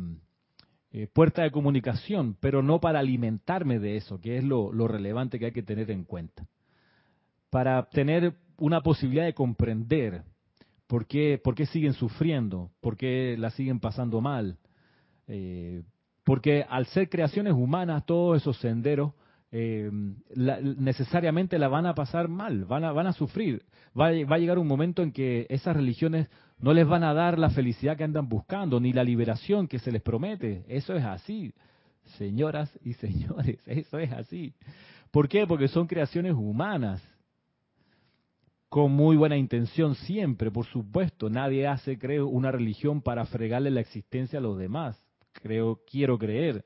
[0.92, 5.46] eh, puerta de comunicación, pero no para alimentarme de eso, que es lo, relevante que
[5.46, 6.48] hay que tener en cuenta.
[7.50, 10.24] Para tener una posibilidad de comprender
[10.88, 14.58] por qué, por qué siguen sufriendo, por qué la siguen pasando mal.
[15.28, 15.84] Eh,
[16.24, 19.14] porque al ser creaciones humanas, todos esos senderos
[19.52, 19.90] eh,
[20.78, 23.64] necesariamente la van a pasar mal, van a, van a sufrir.
[24.00, 26.28] Va, va, a llegar un momento en que esas religiones
[26.60, 29.92] no les van a dar la felicidad que andan buscando, ni la liberación que se
[29.92, 30.66] les promete.
[30.68, 31.54] Eso es así,
[32.18, 34.54] señoras y señores, eso es así.
[35.12, 35.48] ¿Por qué?
[35.48, 37.02] Porque son creaciones humanas,
[38.70, 41.30] con muy buena intención siempre, por supuesto.
[41.30, 45.02] Nadie hace, creo, una religión para fregarle la existencia a los demás.
[45.32, 46.66] Creo, quiero creer.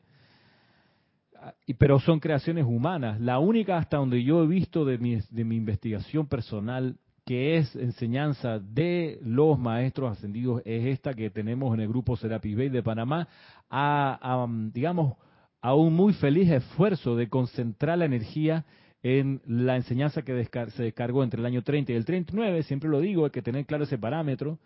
[1.78, 3.20] Pero son creaciones humanas.
[3.20, 7.76] La única hasta donde yo he visto de mi, de mi investigación personal que es
[7.76, 12.82] enseñanza de los maestros ascendidos, es esta que tenemos en el grupo Serapis Bay de
[12.82, 13.28] Panamá,
[13.70, 15.18] a, digamos,
[15.62, 18.66] a un muy feliz esfuerzo de concentrar la energía
[19.04, 23.00] en la enseñanza que se descargó entre el año 30 y el 39, siempre lo
[23.00, 24.60] digo, hay que tener claro ese parámetro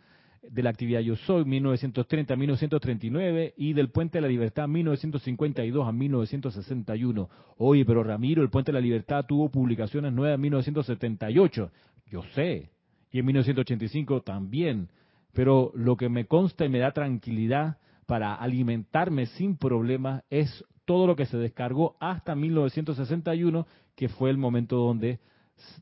[0.50, 5.88] de la actividad Yo Soy 1930 a 1939 y del Puente de la Libertad 1952
[5.88, 7.30] a 1961.
[7.58, 11.72] Oye, pero Ramiro, el Puente de la Libertad tuvo publicaciones nuevas en 1978
[12.06, 12.70] yo sé,
[13.12, 14.90] y en 1985 también,
[15.34, 21.08] pero lo que me consta y me da tranquilidad para alimentarme sin problemas es todo
[21.08, 23.66] lo que se descargó hasta 1961,
[23.96, 25.20] que fue el momento donde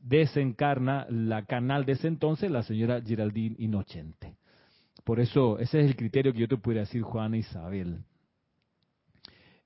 [0.02, 4.36] desencarna la canal de ese entonces, la señora Geraldine Inocente.
[5.04, 8.04] Por eso, ese es el criterio que yo te pudiera decir, Juan Isabel.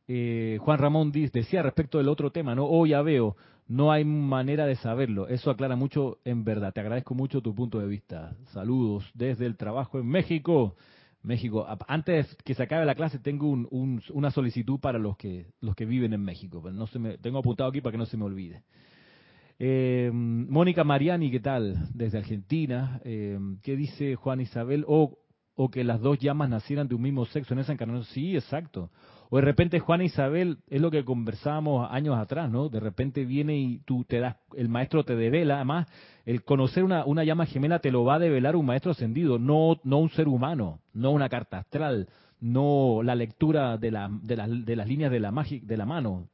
[0.09, 2.65] Eh, Juan Ramón decía respecto del otro tema, ¿no?
[2.67, 3.37] Hoy ya veo,
[3.69, 5.29] no hay manera de saberlo.
[5.29, 6.73] Eso aclara mucho en verdad.
[6.73, 8.35] Te agradezco mucho tu punto de vista.
[8.53, 10.75] Saludos desde el trabajo en México.
[11.23, 11.67] México.
[11.87, 16.15] Antes que se acabe la clase tengo una solicitud para los que los que viven
[16.15, 16.63] en México.
[16.71, 18.63] No se me, tengo apuntado aquí para que no se me olvide.
[19.59, 21.89] Eh, Mónica Mariani, ¿qué tal?
[21.93, 23.01] Desde Argentina.
[23.05, 24.85] Eh, ¿Qué dice Juan Isabel?
[24.89, 25.19] O,
[25.61, 28.05] o que las dos llamas nacieran de un mismo sexo en esa encarnación.
[28.15, 28.91] Sí, exacto.
[29.29, 32.69] O de repente Juana Isabel, es lo que conversábamos años atrás, ¿no?
[32.69, 35.89] De repente viene y tú te das, el maestro te devela, además,
[36.25, 39.81] el conocer una, una llama gemela te lo va a develar un maestro ascendido, no,
[39.83, 44.77] no un ser humano, no una carta astral, no la lectura de, la, de, de
[44.77, 46.29] las líneas de la, de la mano,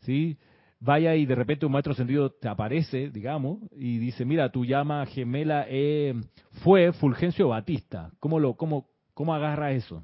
[0.00, 0.38] ¿sí?
[0.78, 5.06] Vaya y de repente un maestro ascendido te aparece, digamos, y dice, mira, tu llama
[5.06, 6.14] gemela eh,
[6.62, 8.10] fue Fulgencio Batista.
[8.20, 10.02] ¿Cómo, lo, cómo, ¿Cómo agarra eso?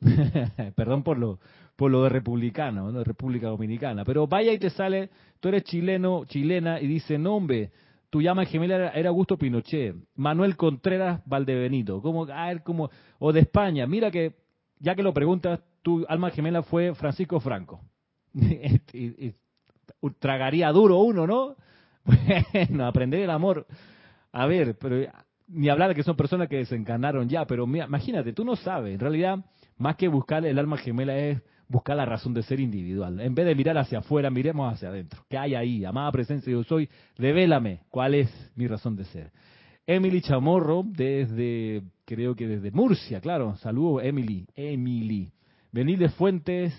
[0.74, 1.38] Perdón por lo,
[1.76, 4.04] por lo de republicano, de República Dominicana.
[4.04, 7.70] Pero vaya y te sale, tú eres chileno, chilena, y dice, no hombre,
[8.10, 13.40] tu llama gemela era, Augusto Pinochet, Manuel Contreras Valdebenito, como, a ver, como, o de
[13.40, 14.34] España, mira que,
[14.80, 17.80] ya que lo preguntas, tu alma gemela fue Francisco Franco.
[20.18, 21.56] tragaría duro uno, ¿no?
[22.52, 23.66] Bueno, aprender el amor.
[24.32, 25.10] A ver, pero
[25.48, 29.00] ni hablar de que son personas que desencarnaron ya, pero imagínate, tú no sabes, en
[29.00, 29.38] realidad
[29.78, 33.20] más que buscar el alma gemela es buscar la razón de ser individual.
[33.20, 35.22] En vez de mirar hacia afuera, miremos hacia adentro.
[35.28, 35.84] ¿Qué hay ahí?
[35.84, 36.88] Amada presencia, yo soy.
[37.16, 39.30] Revélame cuál es mi razón de ser.
[39.86, 43.56] Emily Chamorro, desde, creo que desde Murcia, claro.
[43.56, 44.46] Saludos, Emily.
[44.54, 45.30] Emily.
[45.72, 46.74] Venir de Fuentes.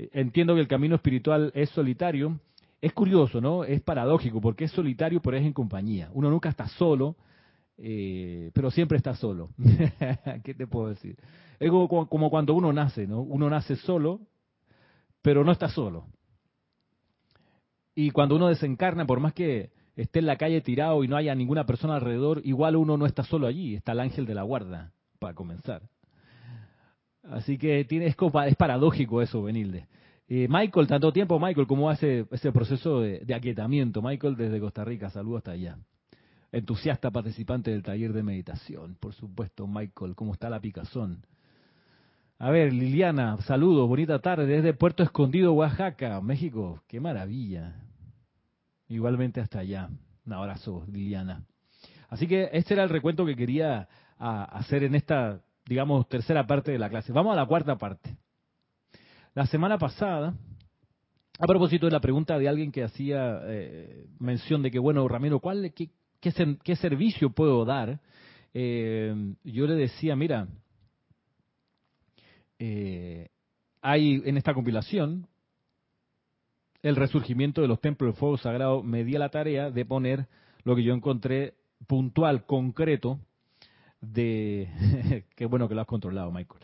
[0.00, 2.40] Eh, entiendo que el camino espiritual es solitario.
[2.80, 3.64] Es curioso, ¿no?
[3.64, 6.08] Es paradójico, porque es solitario, pero es en compañía.
[6.14, 7.16] Uno nunca está solo,
[7.76, 9.50] eh, pero siempre está solo.
[10.44, 11.16] ¿Qué te puedo decir?
[11.58, 13.20] Es como, cuando uno nace, ¿no?
[13.20, 14.20] Uno nace solo,
[15.20, 16.06] pero no está solo.
[17.94, 21.34] Y cuando uno desencarna, por más que esté en la calle tirado y no haya
[21.34, 24.92] ninguna persona alrededor, igual uno no está solo allí, está el ángel de la guarda,
[25.18, 25.82] para comenzar.
[27.24, 28.16] Así que tiene, es,
[28.46, 29.86] es paradójico eso, Benilde.
[30.28, 34.00] Eh, Michael, tanto tiempo, Michael, ¿cómo hace ese proceso de, de aquietamiento?
[34.00, 35.76] Michael desde Costa Rica, saludo hasta allá.
[36.52, 41.24] Entusiasta participante del taller de meditación, por supuesto, Michael, ¿cómo está la picazón?
[42.42, 46.82] A ver, Liliana, saludos, bonita tarde desde Puerto Escondido, Oaxaca, México.
[46.88, 47.74] Qué maravilla.
[48.88, 49.90] Igualmente hasta allá.
[50.24, 51.44] Un abrazo, Liliana.
[52.08, 56.80] Así que este era el recuento que quería hacer en esta, digamos, tercera parte de
[56.80, 57.12] la clase.
[57.12, 58.16] Vamos a la cuarta parte.
[59.34, 60.34] La semana pasada,
[61.38, 65.38] a propósito de la pregunta de alguien que hacía eh, mención de que, bueno, Ramiro,
[65.38, 68.00] ¿cuál, qué, servicio puedo dar?
[68.52, 69.14] Eh,
[69.44, 70.48] yo le decía, mira,
[72.58, 73.28] eh,
[73.80, 75.28] hay en esta compilación
[76.82, 80.26] el resurgimiento de los templos del fuego sagrado, me di la tarea de poner
[80.64, 81.54] lo que yo encontré
[81.86, 83.20] puntual, concreto,
[84.00, 85.24] de...
[85.36, 86.60] qué bueno que lo has controlado, Michael.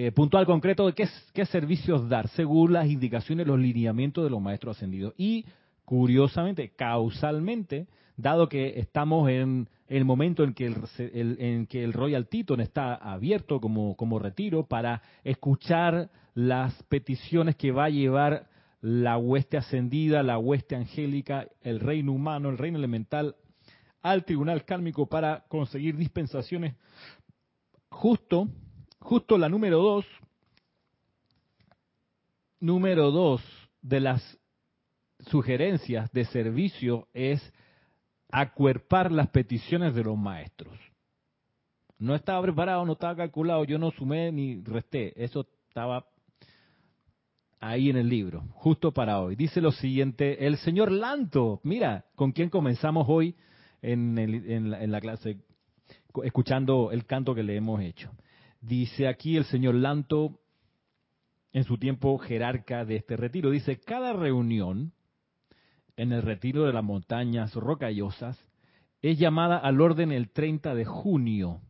[0.00, 4.76] Eh, puntual, concreto de qué, servicios dar, según las indicaciones, los lineamientos de los maestros
[4.76, 5.12] ascendidos.
[5.16, 5.44] Y,
[5.84, 12.28] curiosamente, causalmente, dado que estamos en el momento en que el, en que el Royal
[12.28, 18.46] Teton está abierto como, como retiro para escuchar las peticiones que va a llevar
[18.80, 23.34] la hueste ascendida, la hueste angélica, el reino humano, el reino elemental
[24.10, 26.74] al tribunal kármico para conseguir dispensaciones.
[27.90, 28.48] Justo,
[28.98, 30.04] justo la número dos,
[32.60, 33.42] número dos
[33.82, 34.38] de las
[35.26, 37.52] sugerencias de servicio es
[38.30, 40.78] acuerpar las peticiones de los maestros.
[41.98, 46.06] No estaba preparado, no estaba calculado, yo no sumé ni resté, eso estaba
[47.60, 49.34] ahí en el libro, justo para hoy.
[49.34, 53.34] Dice lo siguiente, el señor Lanto, mira, con quién comenzamos hoy
[53.82, 55.38] en, la, en la clase,
[56.24, 58.10] escuchando el canto que le hemos hecho.
[58.60, 60.40] Dice aquí el señor Lanto,
[61.52, 64.92] en su tiempo jerarca de este retiro, dice, cada reunión
[65.96, 68.38] en el retiro de las montañas rocallosas
[69.02, 71.60] es llamada al orden el 30 de junio.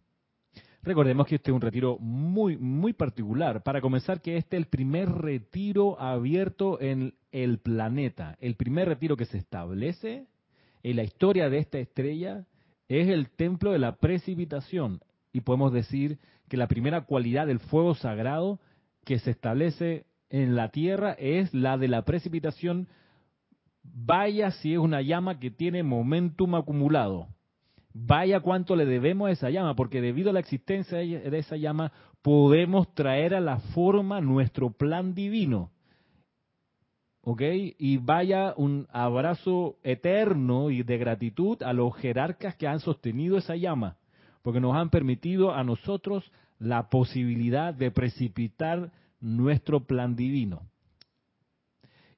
[0.83, 3.63] Recordemos que este es un retiro muy, muy particular.
[3.63, 8.37] Para comenzar, que este es el primer retiro abierto en el planeta.
[8.41, 10.27] El primer retiro que se establece
[10.91, 12.47] en la historia de esta estrella
[12.89, 15.01] es el templo de la precipitación.
[15.33, 16.19] Y podemos decir
[16.49, 18.59] que la primera cualidad del fuego sagrado
[19.05, 22.89] que se establece en la tierra es la de la precipitación.
[23.83, 27.29] Vaya si es una llama que tiene momentum acumulado.
[27.93, 31.93] Vaya cuánto le debemos a esa llama, porque debido a la existencia de esa llama
[32.23, 35.71] podemos traer a la forma nuestro plan divino.
[37.29, 37.43] ¿Ok?
[37.79, 43.55] Y vaya un abrazo eterno y de gratitud a los jerarcas que han sostenido esa
[43.55, 43.99] llama,
[44.41, 50.63] porque nos han permitido a nosotros la posibilidad de precipitar nuestro plan divino.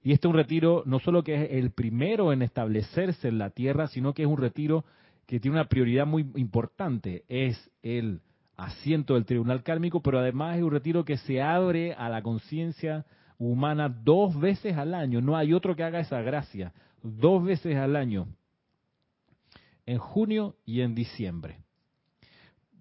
[0.01, 3.51] Y este es un retiro no solo que es el primero en establecerse en la
[3.51, 4.85] tierra, sino que es un retiro
[5.27, 8.21] que tiene una prioridad muy importante, es el
[8.57, 13.07] asiento del tribunal kármico, pero además es un retiro que se abre a la conciencia
[13.41, 15.21] humana dos veces al año.
[15.21, 16.73] No hay otro que haga esa gracia.
[17.03, 18.29] Dos veces al año.
[19.87, 21.59] En junio y en diciembre.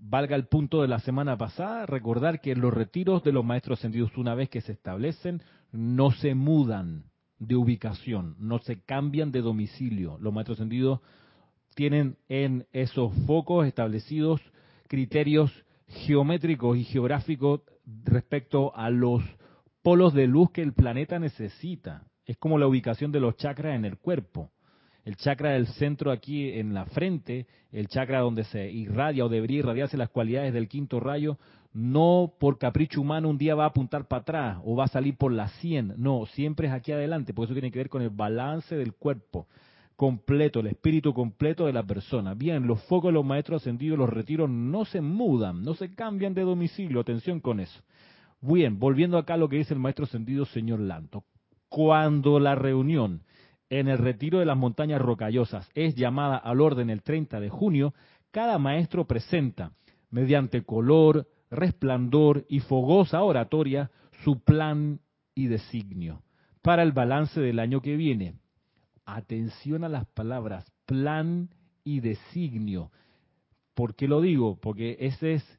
[0.01, 4.15] Valga el punto de la semana pasada, recordar que los retiros de los maestros ascendidos,
[4.17, 5.41] una vez que se establecen,
[5.71, 7.05] no se mudan
[7.39, 10.17] de ubicación, no se cambian de domicilio.
[10.19, 10.99] Los maestros ascendidos
[11.75, 14.41] tienen en esos focos establecidos
[14.87, 15.51] criterios
[15.87, 17.61] geométricos y geográficos
[18.03, 19.23] respecto a los
[19.89, 22.03] polos de luz que el planeta necesita.
[22.23, 24.51] Es como la ubicación de los chakras en el cuerpo.
[25.03, 29.57] El chakra del centro aquí en la frente, el chakra donde se irradia o debería
[29.57, 31.39] irradiarse las cualidades del quinto rayo,
[31.73, 35.17] no por capricho humano un día va a apuntar para atrás o va a salir
[35.17, 38.11] por la 100, no, siempre es aquí adelante, por eso tiene que ver con el
[38.11, 39.47] balance del cuerpo
[39.95, 42.35] completo, el espíritu completo de la persona.
[42.35, 46.35] Bien, los focos de los maestros ascendidos, los retiros no se mudan, no se cambian
[46.35, 47.81] de domicilio, atención con eso.
[48.41, 51.23] Bien, volviendo acá a lo que dice el maestro sentido señor Lanto.
[51.67, 53.23] Cuando la reunión
[53.69, 57.93] en el retiro de las montañas rocallosas es llamada al orden el 30 de junio,
[58.31, 59.73] cada maestro presenta,
[60.09, 63.91] mediante color, resplandor y fogosa oratoria,
[64.23, 64.99] su plan
[65.35, 66.23] y designio
[66.61, 68.35] para el balance del año que viene.
[69.05, 71.49] Atención a las palabras plan
[71.83, 72.91] y designio.
[73.73, 74.59] ¿Por qué lo digo?
[74.59, 75.58] Porque ese es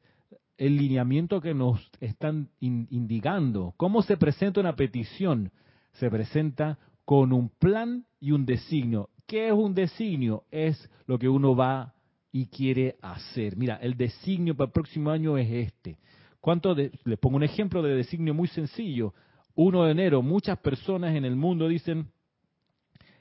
[0.61, 3.73] el lineamiento que nos están indicando.
[3.77, 5.51] ¿Cómo se presenta una petición?
[5.93, 9.09] Se presenta con un plan y un designio.
[9.25, 10.43] ¿Qué es un designio?
[10.51, 11.95] Es lo que uno va
[12.31, 13.57] y quiere hacer.
[13.57, 15.97] Mira, el designio para el próximo año es este.
[16.39, 19.15] ¿Cuánto les pongo un ejemplo de designio muy sencillo.
[19.55, 22.11] 1 de enero, muchas personas en el mundo dicen,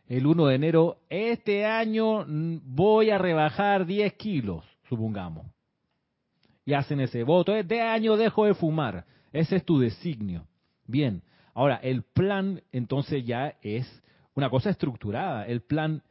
[0.07, 5.47] el 1 de enero, este año voy a rebajar 10 kilos, supongamos.
[6.65, 9.05] Y hacen ese voto, este año dejo de fumar.
[9.33, 10.47] Ese es tu designio.
[10.87, 11.23] Bien,
[11.55, 13.87] ahora el plan entonces ya es
[14.35, 15.47] una cosa estructurada.
[15.47, 16.03] El plan,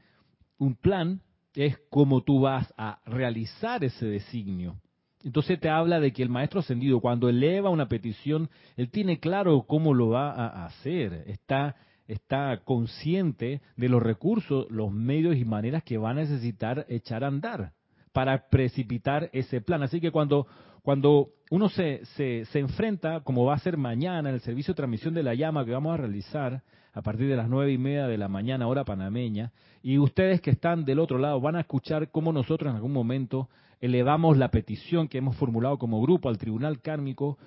[0.58, 1.22] un plan
[1.54, 4.80] es cómo tú vas a realizar ese designio.
[5.24, 9.66] Entonces te habla de que el maestro ascendido, cuando eleva una petición, él tiene claro
[9.68, 11.26] cómo lo va a hacer.
[11.28, 11.76] Está,
[12.08, 17.28] está consciente de los recursos, los medios y maneras que va a necesitar echar a
[17.28, 17.74] andar
[18.12, 19.84] para precipitar ese plan.
[19.84, 20.48] Así que cuando,
[20.82, 24.78] cuando uno se, se, se enfrenta, como va a ser mañana en el servicio de
[24.78, 28.08] transmisión de la llama que vamos a realizar, a partir de las nueve y media
[28.08, 29.52] de la mañana, hora panameña,
[29.82, 33.50] y ustedes que están del otro lado van a escuchar cómo nosotros en algún momento
[33.80, 37.38] elevamos la petición que hemos formulado como grupo al tribunal kármico.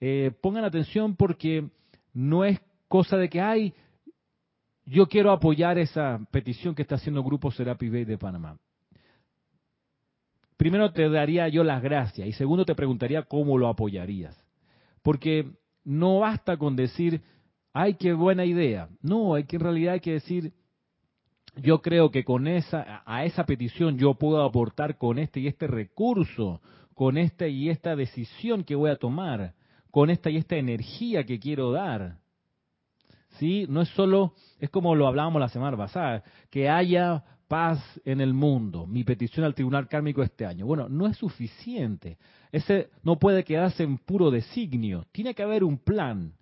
[0.00, 1.68] Eh, pongan atención porque
[2.14, 3.74] no es cosa de que, ay,
[4.84, 8.58] yo quiero apoyar esa petición que está haciendo el Grupo Serapi Bay de Panamá.
[10.62, 14.40] Primero te daría yo las gracias y segundo te preguntaría cómo lo apoyarías.
[15.02, 15.50] Porque
[15.82, 17.20] no basta con decir,
[17.72, 18.88] ay, qué buena idea.
[19.00, 20.52] No, hay que en realidad hay que decir,
[21.56, 25.66] yo creo que con esa, a esa petición yo puedo aportar con este y este
[25.66, 26.60] recurso,
[26.94, 29.54] con esta y esta decisión que voy a tomar,
[29.90, 32.18] con esta y esta energía que quiero dar.
[33.30, 33.66] ¿Sí?
[33.68, 38.32] No es solo, es como lo hablábamos la semana pasada, que haya paz en el
[38.32, 40.64] mundo, mi petición al tribunal kármico este año.
[40.64, 42.16] Bueno, no es suficiente.
[42.50, 45.04] Ese no puede quedarse en puro designio.
[45.12, 46.32] Tiene que haber un plan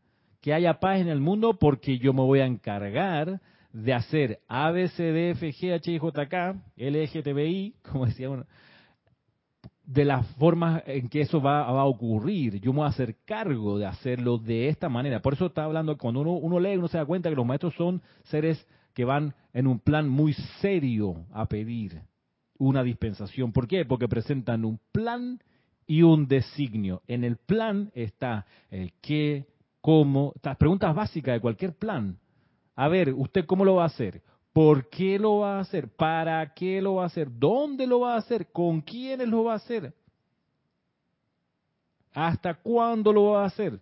[0.41, 3.41] que haya paz en el mundo porque yo me voy a encargar
[3.73, 7.33] de hacer A, B, C, D, F, G, H, I, J, K, L, G, T,
[7.33, 8.47] B, I, como decía uno,
[9.83, 12.61] de las formas en que eso va, a ocurrir.
[12.61, 15.21] Yo me voy a hacer cargo de hacerlo de esta manera.
[15.21, 17.75] Por eso está hablando, cuando uno, uno lee, uno se da cuenta que los maestros
[17.75, 18.65] son seres
[19.01, 22.03] que van en un plan muy serio a pedir
[22.59, 23.51] una dispensación.
[23.51, 23.87] ¿Por qué?
[23.87, 25.41] Porque presentan un plan
[25.87, 27.01] y un designio.
[27.09, 29.47] En el plan está el qué,
[29.81, 32.19] cómo, las preguntas básicas de cualquier plan.
[32.77, 34.21] A ver, ¿usted cómo lo va a hacer?
[34.53, 35.89] ¿Por qué lo va a hacer?
[35.89, 37.29] ¿Para qué lo va a hacer?
[37.31, 38.53] ¿Dónde lo va a hacer?
[38.53, 39.95] ¿Con quiénes lo va a hacer?
[42.13, 43.81] ¿Hasta cuándo lo va a hacer?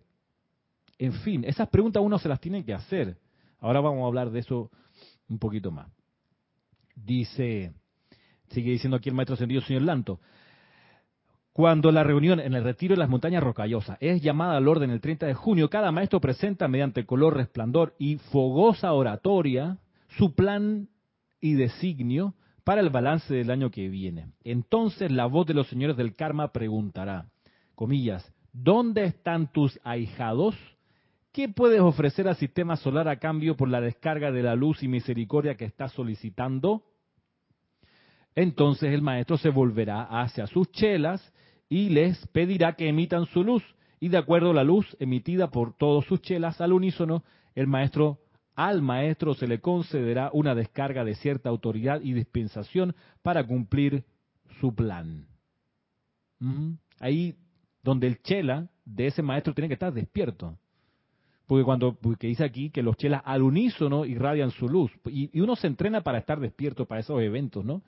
[0.97, 3.19] En fin, esas preguntas uno se las tiene que hacer.
[3.59, 4.71] Ahora vamos a hablar de eso
[5.29, 5.89] un poquito más.
[6.95, 7.72] Dice,
[8.51, 10.20] sigue diciendo aquí el maestro sentido, señor Lanto,
[11.53, 15.01] cuando la reunión en el retiro de las montañas rocallosas es llamada al orden el
[15.01, 19.79] 30 de junio, cada maestro presenta mediante color, resplandor y fogosa oratoria
[20.16, 20.89] su plan
[21.41, 24.29] y designio para el balance del año que viene.
[24.45, 27.26] Entonces la voz de los señores del karma preguntará,
[27.74, 30.55] comillas, ¿dónde están tus ahijados?
[31.33, 34.89] ¿Qué puedes ofrecer al sistema solar a cambio por la descarga de la luz y
[34.89, 36.85] misericordia que estás solicitando?
[38.35, 41.33] Entonces el maestro se volverá hacia sus chelas
[41.68, 43.62] y les pedirá que emitan su luz.
[44.01, 47.24] Y de acuerdo a la luz emitida por todos sus chelas al unísono,
[47.55, 48.20] el maestro
[48.55, 54.05] al maestro se le concederá una descarga de cierta autoridad y dispensación para cumplir
[54.61, 55.29] su plan.
[56.99, 57.37] Ahí
[57.85, 60.59] donde el chela de ese maestro tiene que estar despierto.
[61.49, 64.93] Porque cuando porque dice aquí que los chelas al unísono irradian su luz.
[65.07, 67.83] Y, uno se entrena para estar despierto para esos eventos, ¿no?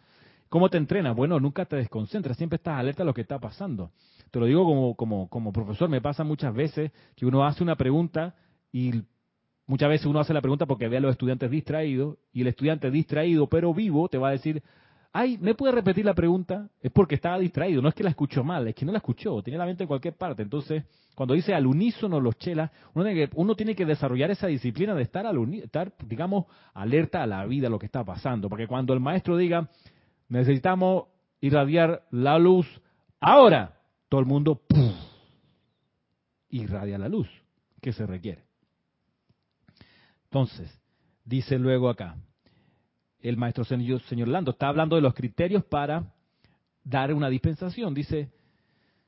[0.49, 1.15] ¿Cómo te entrenas?
[1.15, 3.91] Bueno, nunca te desconcentras, siempre estás alerta a lo que está pasando.
[4.31, 7.77] Te lo digo como, como, como profesor, me pasa muchas veces que uno hace una
[7.77, 8.35] pregunta
[8.73, 9.03] y
[9.67, 12.91] muchas veces uno hace la pregunta porque ve a los estudiantes distraídos y el estudiante
[12.91, 14.63] distraído pero vivo te va a decir,
[15.13, 16.69] ay, ¿me puede repetir la pregunta?
[16.81, 19.43] Es porque estaba distraído, no es que la escuchó mal, es que no la escuchó,
[19.43, 20.43] tenía la mente en cualquier parte.
[20.43, 20.85] Entonces,
[21.15, 25.27] cuando dice al unísono los chelas, uno tiene que, desarrollar esa disciplina de estar,
[25.63, 28.49] estar, digamos, alerta a la vida, a lo que está pasando.
[28.49, 29.69] Porque cuando el maestro diga,
[30.29, 31.05] necesitamos
[31.41, 32.67] irradiar la luz
[33.21, 33.77] ahora.
[34.09, 34.63] Todo el mundo
[36.49, 37.29] irradia la luz
[37.81, 38.45] que se requiere.
[40.25, 40.81] Entonces,
[41.25, 42.17] dice luego acá,
[43.23, 46.13] el maestro señor, Lando está hablando de los criterios para
[46.85, 47.95] dar una dispensación.
[47.95, 48.31] Dice,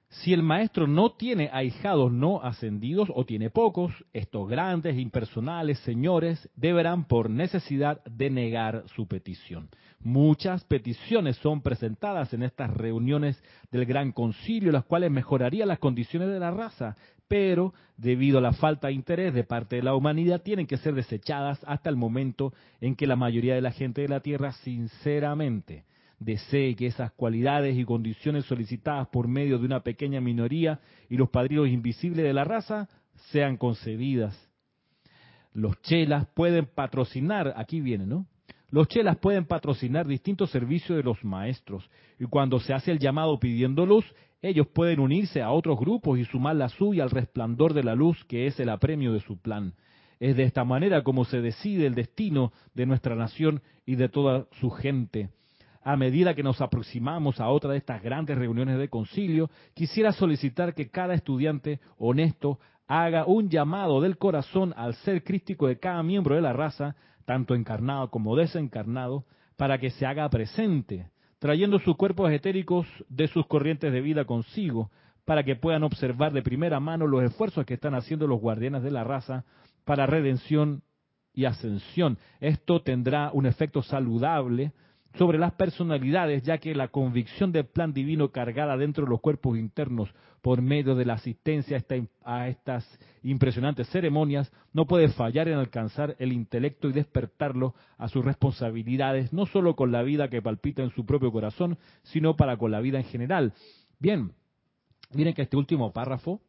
[0.09, 6.51] si el maestro no tiene ahijados no ascendidos o tiene pocos, estos grandes, impersonales señores
[6.55, 9.71] deberán por necesidad denegar su petición.
[10.01, 16.29] Muchas peticiones son presentadas en estas reuniones del Gran Concilio, las cuales mejorarían las condiciones
[16.29, 16.97] de la raza,
[17.33, 20.95] pero debido a la falta de interés de parte de la humanidad tienen que ser
[20.95, 22.53] desechadas hasta el momento
[22.83, 25.87] en que la mayoría de la gente de la Tierra sinceramente
[26.19, 31.31] desee que esas cualidades y condiciones solicitadas por medio de una pequeña minoría y los
[31.31, 32.91] padrinos invisibles de la raza
[33.31, 34.39] sean concedidas.
[35.55, 38.27] Los chelas pueden patrocinar, aquí viene, ¿no?
[38.69, 41.89] Los chelas pueden patrocinar distintos servicios de los maestros
[42.21, 44.05] y cuando se hace el llamado pidiendo luz,
[44.43, 48.25] ellos pueden unirse a otros grupos y sumar la suya al resplandor de la luz
[48.25, 49.75] que es el apremio de su plan.
[50.19, 54.47] Es de esta manera como se decide el destino de nuestra nación y de toda
[54.61, 55.31] su gente.
[55.85, 60.75] A medida que nos aproximamos a otra de estas grandes reuniones de concilio, quisiera solicitar
[60.75, 66.35] que cada estudiante honesto haga un llamado del corazón al ser crístico de cada miembro
[66.35, 69.25] de la raza, tanto encarnado como desencarnado,
[69.57, 71.07] para que se haga presente,
[71.43, 74.93] trayendo sus cuerpos etéricos de sus corrientes de vida consigo,
[75.25, 78.93] para que puedan observar de primera mano los esfuerzos que están haciendo los guardianes de
[78.93, 79.45] la raza
[79.85, 80.85] para redención
[81.35, 82.17] y ascensión.
[82.39, 84.71] Esto tendrá un efecto saludable
[85.17, 89.59] sobre las personalidades, ya que la convicción del plan divino cargada dentro de los cuerpos
[89.59, 91.83] internos por medio de la asistencia
[92.25, 98.25] a, estas impresionantes ceremonias no puede fallar en alcanzar el intelecto y despertarlo a sus
[98.25, 102.73] responsabilidades, no solo con la vida que palpita en su propio corazón, sino para con
[102.73, 103.53] la vida en general.
[104.01, 104.33] Bien,
[105.15, 106.41] miren que este último párrafo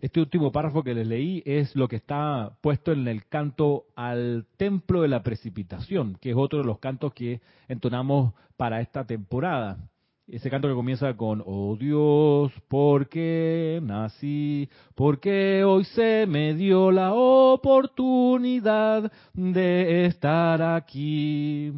[0.00, 4.46] este último párrafo que les leí es lo que está puesto en el canto al
[4.56, 9.78] templo de la precipitación, que es otro de los cantos que entonamos para esta temporada.
[10.26, 14.68] Ese canto que comienza con, oh Dios, ¿por qué nací?
[14.94, 21.72] Porque hoy se me dio la oportunidad de estar aquí.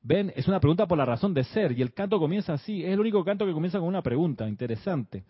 [0.00, 2.92] Ven, es una pregunta por la razón de ser, y el canto comienza así, es
[2.92, 5.24] el único canto que comienza con una pregunta, interesante.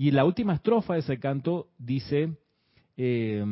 [0.00, 2.30] Y la última estrofa de ese canto dice,
[2.96, 3.44] eh,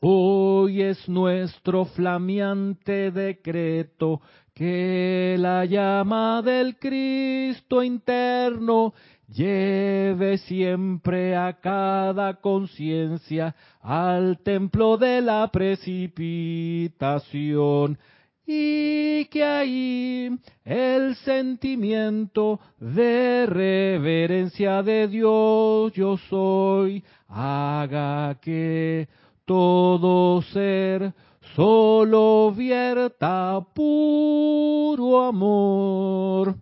[0.00, 4.22] hoy es nuestro flameante decreto
[4.54, 8.94] que la llama del Cristo interno
[9.28, 17.98] lleve siempre a cada conciencia al templo de la precipitación
[18.46, 29.08] y que ahí el sentimiento de reverencia de Dios yo soy haga que
[29.44, 31.12] todo ser
[31.54, 36.56] solo vierta puro amor.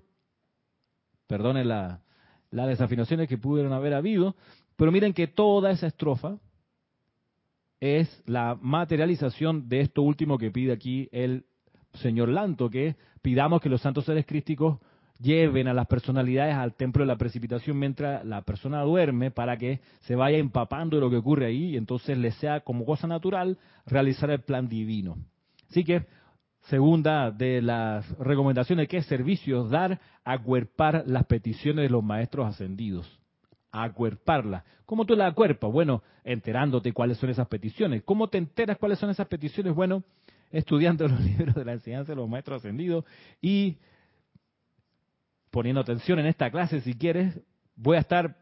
[1.27, 2.01] Perdone la,
[2.51, 4.35] las desafinaciones que pudieron haber habido,
[4.77, 6.39] pero miren que toda esa estrofa
[7.81, 11.45] es la materialización de esto último que pide aquí el
[11.99, 14.79] señor Lanto, que pidamos que los santos seres crísticos
[15.21, 19.81] lleven a las personalidades al templo de la precipitación mientras la persona duerme para que
[20.01, 23.59] se vaya empapando de lo que ocurre ahí y entonces le sea como cosa natural
[23.87, 25.17] realizar el plan divino.
[25.69, 26.07] Así que,
[26.69, 33.19] segunda de las recomendaciones es servicios, dar, acuerpar las peticiones de los maestros ascendidos.
[33.71, 34.65] Acuerparlas.
[34.87, 35.71] ¿Cómo tú las acuerpas?
[35.71, 38.03] Bueno, enterándote cuáles son esas peticiones.
[38.03, 39.75] ¿Cómo te enteras cuáles son esas peticiones?
[39.75, 40.05] Bueno,
[40.51, 43.05] estudiando los libros de la enseñanza de los maestros ascendidos
[43.41, 43.79] y
[45.51, 47.41] poniendo atención en esta clase, si quieres,
[47.75, 48.37] voy a estar,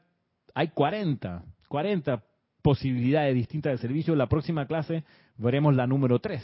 [0.55, 2.23] hay 40, 40
[2.63, 4.17] posibilidades distintas de servicio.
[4.17, 5.05] la próxima clase
[5.37, 6.43] veremos la número 3.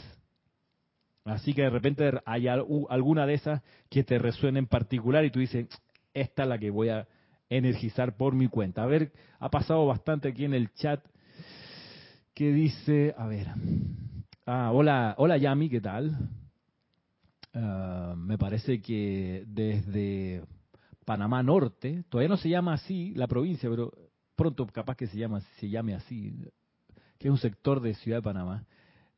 [1.25, 5.39] Así que de repente hay alguna de esas que te resuene en particular y tú
[5.39, 5.67] dices,
[6.13, 7.07] esta es la que voy a
[7.49, 8.83] energizar por mi cuenta.
[8.83, 11.03] A ver, ha pasado bastante aquí en el chat
[12.33, 13.47] que dice, a ver,
[14.45, 16.17] Ah, hola, hola Yami, ¿qué tal?
[17.53, 20.43] Ah, me parece que desde
[21.05, 23.93] Panamá Norte, todavía no se llama así la provincia, pero
[24.35, 26.35] pronto capaz que se llama, llame así,
[27.19, 28.65] que es un sector de Ciudad de Panamá,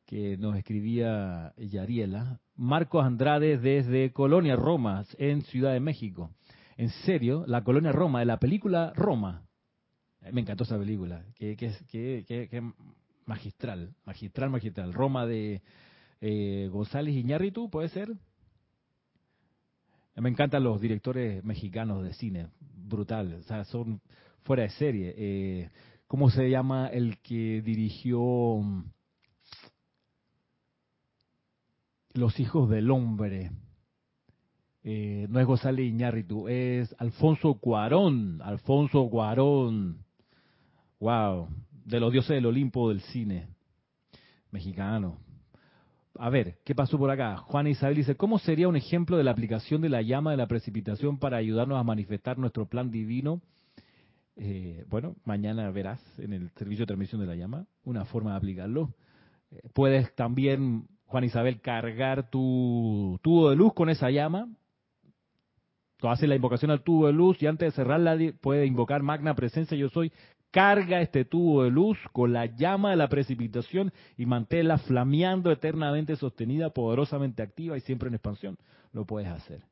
[0.04, 2.38] que nos escribía Yariela.
[2.54, 6.30] Marcos Andrade desde Colonia Roma, en Ciudad de México.
[6.76, 9.42] En serio, la Colonia Roma, de la película Roma.
[10.30, 11.24] Me encantó esa película.
[11.34, 12.62] que, que, que
[13.26, 14.92] magistral, magistral, magistral.
[14.94, 15.62] Roma de
[16.20, 18.08] eh, González Iñárritu, ¿puede ser?
[20.14, 24.00] Me encantan los directores mexicanos de cine, brutal, o sea, son
[24.44, 25.14] fuera de serie.
[25.16, 25.70] Eh,
[26.06, 28.84] ¿Cómo se llama el que dirigió mm,
[32.14, 33.50] Los Hijos del Hombre?
[34.84, 39.98] Eh, no es González Iñárritu, es Alfonso Cuarón, Alfonso Cuarón.
[41.00, 41.48] Wow,
[41.86, 43.48] de los dioses del Olimpo del cine
[44.50, 45.18] mexicano.
[46.18, 47.36] A ver, ¿qué pasó por acá?
[47.36, 50.48] Juan Isabel dice, ¿cómo sería un ejemplo de la aplicación de la llama de la
[50.48, 53.40] precipitación para ayudarnos a manifestar nuestro plan divino?
[54.34, 58.36] Eh, bueno, mañana verás en el servicio de transmisión de la llama una forma de
[58.38, 58.94] aplicarlo.
[59.50, 64.48] Eh, puedes también, Juan Isabel, cargar tu tubo de luz con esa llama.
[65.98, 69.34] Tú haces la invocación al tubo de luz y antes de cerrarla puedes invocar magna
[69.34, 70.12] presencia yo soy
[70.50, 76.16] carga este tubo de luz con la llama de la precipitación y manténla flameando eternamente
[76.16, 78.58] sostenida, poderosamente activa y siempre en expansión.
[78.92, 79.62] Lo puedes hacer.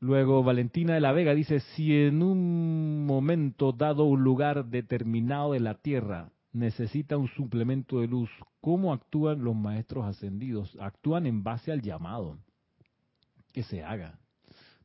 [0.00, 5.60] Luego Valentina de la Vega dice, si en un momento dado un lugar determinado de
[5.60, 10.76] la Tierra necesita un suplemento de luz, ¿cómo actúan los maestros ascendidos?
[10.80, 12.38] Actúan en base al llamado
[13.52, 14.18] que se haga.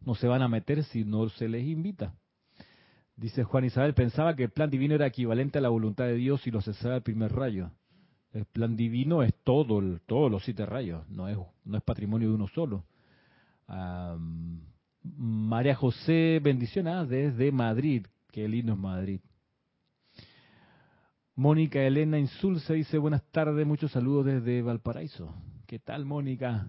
[0.05, 2.13] No se van a meter si no se les invita.
[3.15, 6.45] Dice Juan Isabel, pensaba que el plan divino era equivalente a la voluntad de Dios
[6.47, 7.71] y lo cesaba el primer rayo.
[8.33, 12.35] El plan divino es todo, todos los siete rayos, no es, no es patrimonio de
[12.35, 12.83] uno solo.
[15.03, 19.21] María José, bendiciones desde Madrid, qué lindo es Madrid.
[21.35, 25.33] Mónica Elena Insulza dice buenas tardes, muchos saludos desde Valparaíso.
[25.67, 26.67] ¿Qué tal Mónica?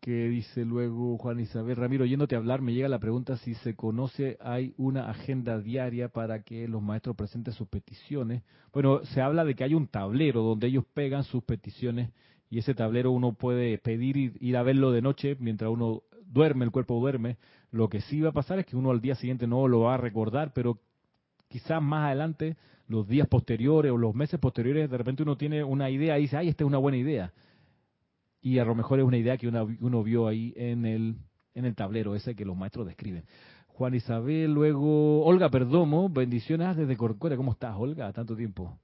[0.00, 4.38] Que dice luego Juan Isabel Ramiro, oyéndote hablar, me llega la pregunta si se conoce,
[4.40, 8.42] hay una agenda diaria para que los maestros presenten sus peticiones.
[8.72, 12.10] Bueno, se habla de que hay un tablero donde ellos pegan sus peticiones
[12.48, 16.64] y ese tablero uno puede pedir ir, ir a verlo de noche mientras uno duerme,
[16.64, 17.36] el cuerpo duerme.
[17.70, 19.94] Lo que sí va a pasar es que uno al día siguiente no lo va
[19.94, 20.78] a recordar, pero
[21.48, 22.56] quizás más adelante,
[22.88, 26.38] los días posteriores o los meses posteriores, de repente uno tiene una idea y dice,
[26.38, 27.32] ay, esta es una buena idea
[28.40, 31.16] y a lo mejor es una idea que uno vio ahí en el,
[31.54, 33.24] en el tablero ese que los maestros describen.
[33.68, 37.36] Juan Isabel, luego Olga Perdomo, bendiciones desde Corcuera.
[37.36, 38.12] ¿Cómo estás, Olga?
[38.12, 38.78] Tanto tiempo.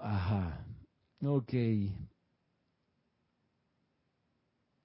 [0.00, 0.64] Ajá.
[1.22, 1.52] Ok.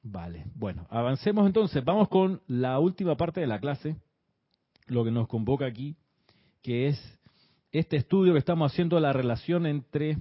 [0.01, 0.45] Vale.
[0.55, 1.83] Bueno, avancemos entonces.
[1.83, 3.95] Vamos con la última parte de la clase,
[4.87, 5.95] lo que nos convoca aquí,
[6.61, 7.19] que es
[7.71, 10.17] este estudio que estamos haciendo de la relación entre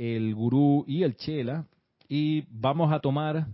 [0.00, 1.66] el gurú y el chela
[2.08, 3.46] y vamos a tomar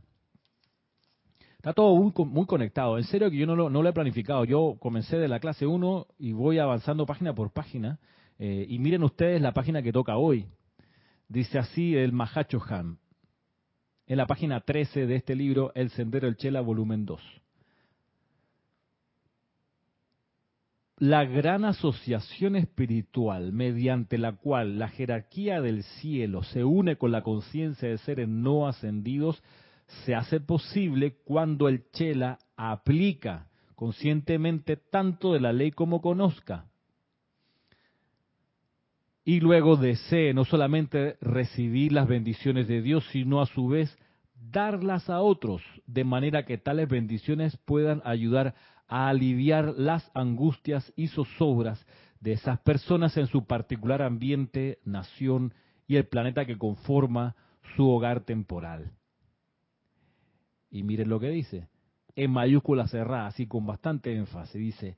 [1.56, 2.96] Está todo muy, conectado.
[2.96, 4.44] En serio que yo no lo, no lo, he planificado.
[4.44, 7.98] Yo comencé de la clase 1 y voy avanzando página por página.
[8.38, 10.46] Eh, y miren ustedes la página que toca hoy.
[11.26, 12.98] Dice así el Mahacho Han.
[14.06, 17.20] En la página 13 de este libro, El Sendero del Chela, volumen 2.
[20.98, 27.22] La gran asociación espiritual mediante la cual la jerarquía del cielo se une con la
[27.22, 29.42] conciencia de seres no ascendidos
[30.04, 36.64] se hace posible cuando el chela aplica conscientemente tanto de la ley como conozca.
[39.22, 43.96] Y luego desee no solamente recibir las bendiciones de Dios, sino a su vez
[44.34, 51.08] darlas a otros, de manera que tales bendiciones puedan ayudar a aliviar las angustias y
[51.08, 51.84] zozobras
[52.20, 55.54] de esas personas en su particular ambiente, nación
[55.86, 57.36] y el planeta que conforma
[57.76, 58.92] su hogar temporal.
[60.70, 61.68] Y miren lo que dice,
[62.14, 64.96] en mayúscula cerrada, así con bastante énfasis, dice,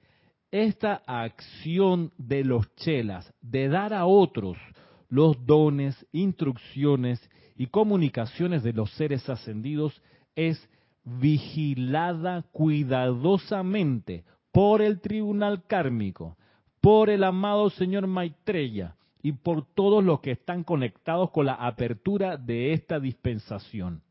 [0.50, 4.56] esta acción de los chelas de dar a otros
[5.08, 7.20] los dones, instrucciones
[7.56, 10.02] y comunicaciones de los seres ascendidos
[10.36, 10.68] es
[11.20, 16.36] vigilada cuidadosamente por el tribunal kármico,
[16.80, 22.36] por el amado señor Maitreya y por todos los que están conectados con la apertura
[22.36, 24.02] de esta dispensación.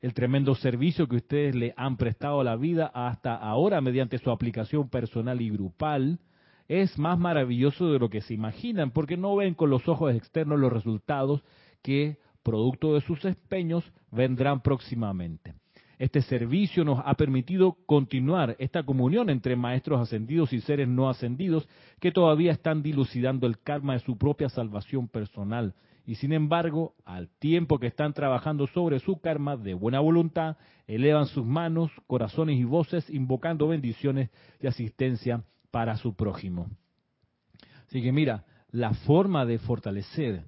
[0.00, 4.30] El tremendo servicio que ustedes le han prestado a la vida hasta ahora mediante su
[4.30, 6.20] aplicación personal y grupal
[6.68, 10.60] es más maravilloso de lo que se imaginan, porque no ven con los ojos externos
[10.60, 11.42] los resultados
[11.82, 15.54] que, producto de sus empeños, vendrán próximamente.
[15.98, 21.68] Este servicio nos ha permitido continuar esta comunión entre maestros ascendidos y seres no ascendidos
[22.00, 25.74] que todavía están dilucidando el karma de su propia salvación personal.
[26.06, 31.26] Y sin embargo, al tiempo que están trabajando sobre su karma de buena voluntad, elevan
[31.26, 34.30] sus manos, corazones y voces invocando bendiciones
[34.60, 35.42] y asistencia
[35.72, 36.70] para su prójimo.
[37.88, 40.44] Así que mira, la forma de fortalecer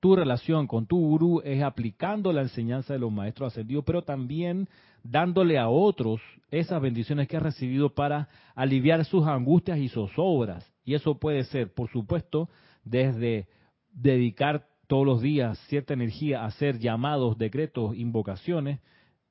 [0.00, 4.68] tu relación con tu gurú es aplicando la enseñanza de los maestros ascendidos, pero también
[5.02, 6.20] dándole a otros
[6.50, 10.70] esas bendiciones que has recibido para aliviar sus angustias y sus obras.
[10.84, 12.48] Y eso puede ser, por supuesto,
[12.84, 13.48] desde
[13.92, 18.80] dedicar todos los días cierta energía a hacer llamados, decretos, invocaciones,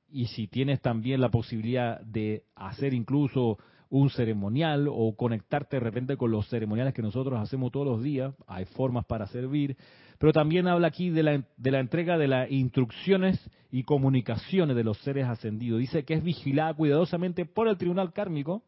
[0.09, 3.57] y si tienes también la posibilidad de hacer incluso
[3.89, 8.33] un ceremonial o conectarte de repente con los ceremoniales que nosotros hacemos todos los días,
[8.45, 9.77] hay formas para servir,
[10.17, 13.39] pero también habla aquí de la, de la entrega de las instrucciones
[13.71, 15.79] y comunicaciones de los seres ascendidos.
[15.79, 18.63] Dice que es vigilada cuidadosamente por el Tribunal Kármico.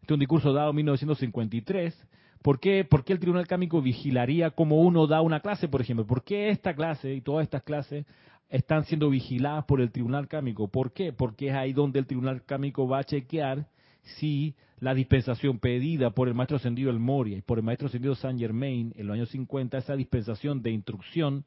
[0.00, 2.08] Este es un discurso dado en 1953.
[2.42, 6.06] ¿Por qué, ¿Por qué el Tribunal Kármico vigilaría como uno da una clase, por ejemplo?
[6.06, 8.06] ¿Por qué esta clase y todas estas clases
[8.48, 10.68] están siendo vigiladas por el Tribunal Kármico?
[10.68, 11.12] ¿Por qué?
[11.12, 13.66] Porque es ahí donde el Tribunal Kármico va a chequear
[14.02, 18.14] si la dispensación pedida por el maestro ascendido El Moria y por el maestro ascendido
[18.14, 21.44] Saint Germain en los años 50, esa dispensación de instrucción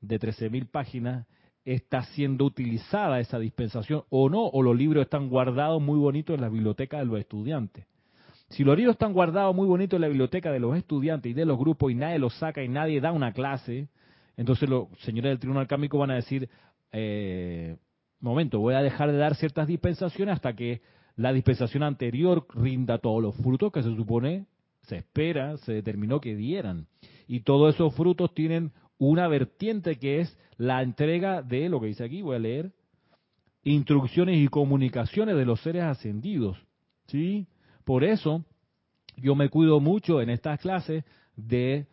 [0.00, 1.26] de 13.000 páginas,
[1.64, 6.40] está siendo utilizada esa dispensación o no, o los libros están guardados muy bonitos en
[6.40, 7.84] la biblioteca de los estudiantes.
[8.48, 11.44] Si los libros están guardados muy bonitos en la biblioteca de los estudiantes y de
[11.44, 13.88] los grupos y nadie los saca y nadie da una clase,
[14.38, 16.48] entonces los señores del Tribunal Cámico van a decir,
[16.92, 17.76] eh,
[18.20, 20.80] momento, voy a dejar de dar ciertas dispensaciones hasta que
[21.18, 24.46] la dispensación anterior rinda todos los frutos que se supone,
[24.82, 26.86] se espera, se determinó que dieran.
[27.26, 32.04] Y todos esos frutos tienen una vertiente que es la entrega de lo que dice
[32.04, 32.72] aquí, voy a leer,
[33.64, 36.56] instrucciones y comunicaciones de los seres ascendidos.
[37.08, 37.48] ¿Sí?
[37.84, 38.44] Por eso
[39.16, 41.04] yo me cuido mucho en estas clases
[41.34, 41.88] de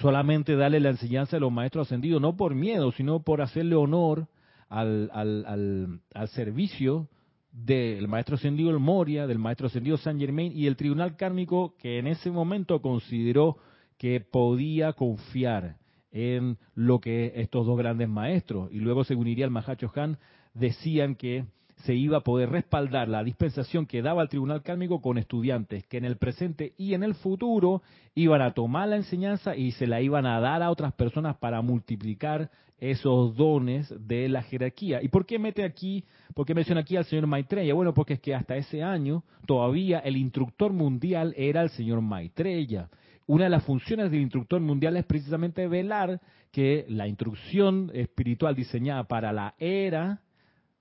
[0.00, 4.28] solamente darle la enseñanza a los maestros ascendidos, no por miedo, sino por hacerle honor
[4.68, 7.08] al, al, servicio
[7.52, 11.98] del maestro ascendido El Moria, del maestro ascendido San Germain y el tribunal kármico que
[11.98, 13.58] en ese momento consideró
[13.98, 15.76] que podía confiar
[16.10, 20.18] en lo que estos dos grandes maestros, y luego se uniría el Mahacho Han,
[20.54, 21.46] decían que
[21.84, 25.98] se iba a poder respaldar la dispensación que daba el tribunal kármico con estudiantes que
[25.98, 27.82] en el presente y en el futuro
[28.14, 31.60] iban a tomar la enseñanza y se la iban a dar a otras personas para
[31.60, 35.02] multiplicar esos dones de la jerarquía.
[35.02, 36.04] ¿Y por qué mete aquí,
[36.34, 37.74] por qué menciona aquí al señor Maitreya?
[37.74, 42.88] Bueno, porque es que hasta ese año todavía el instructor mundial era el señor Maitreya.
[43.26, 46.20] Una de las funciones del instructor mundial es precisamente velar
[46.50, 50.20] que la instrucción espiritual diseñada para la era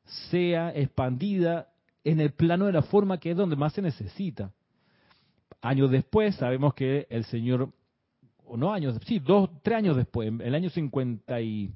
[0.05, 1.69] sea expandida
[2.03, 4.51] en el plano de la forma que es donde más se necesita.
[5.61, 7.69] Años después sabemos que el Señor,
[8.45, 11.71] o no años, sí, dos, tres años después, en el año 50 y,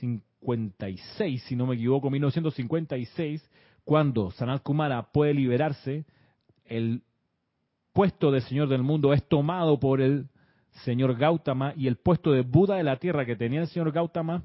[0.00, 3.48] 56, si no me equivoco, 1956,
[3.84, 6.04] cuando Sanat Kumara puede liberarse,
[6.64, 7.02] el
[7.92, 10.28] puesto de Señor del mundo es tomado por el
[10.84, 14.44] Señor Gautama y el puesto de Buda de la tierra que tenía el Señor Gautama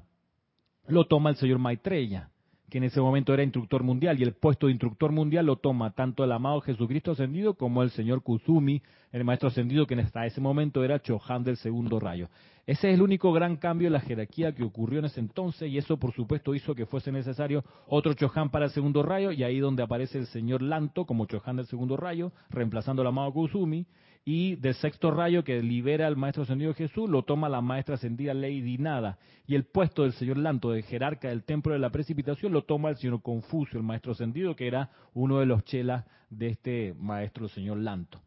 [0.87, 2.29] lo toma el Señor Maitreya
[2.73, 5.91] que en ese momento era instructor mundial, y el puesto de instructor mundial lo toma
[5.91, 10.41] tanto el amado Jesucristo ascendido como el señor Kusumi, el maestro ascendido, que hasta ese
[10.41, 12.29] momento era Chohan del segundo rayo.
[12.65, 15.77] Ese es el único gran cambio en la jerarquía que ocurrió en ese entonces, y
[15.77, 19.59] eso por supuesto hizo que fuese necesario otro Chohan para el segundo rayo, y ahí
[19.59, 23.85] donde aparece el señor Lanto como Chohan del segundo rayo, reemplazando al amado Kusumi,
[24.25, 28.33] y del sexto rayo que libera al maestro ascendido Jesús lo toma la maestra ascendida
[28.33, 32.53] Lady Nada y el puesto del señor Lanto de jerarca del templo de la precipitación
[32.53, 36.47] lo toma el señor Confucio, el maestro ascendido que era uno de los chelas de
[36.47, 38.21] este maestro el señor Lanto.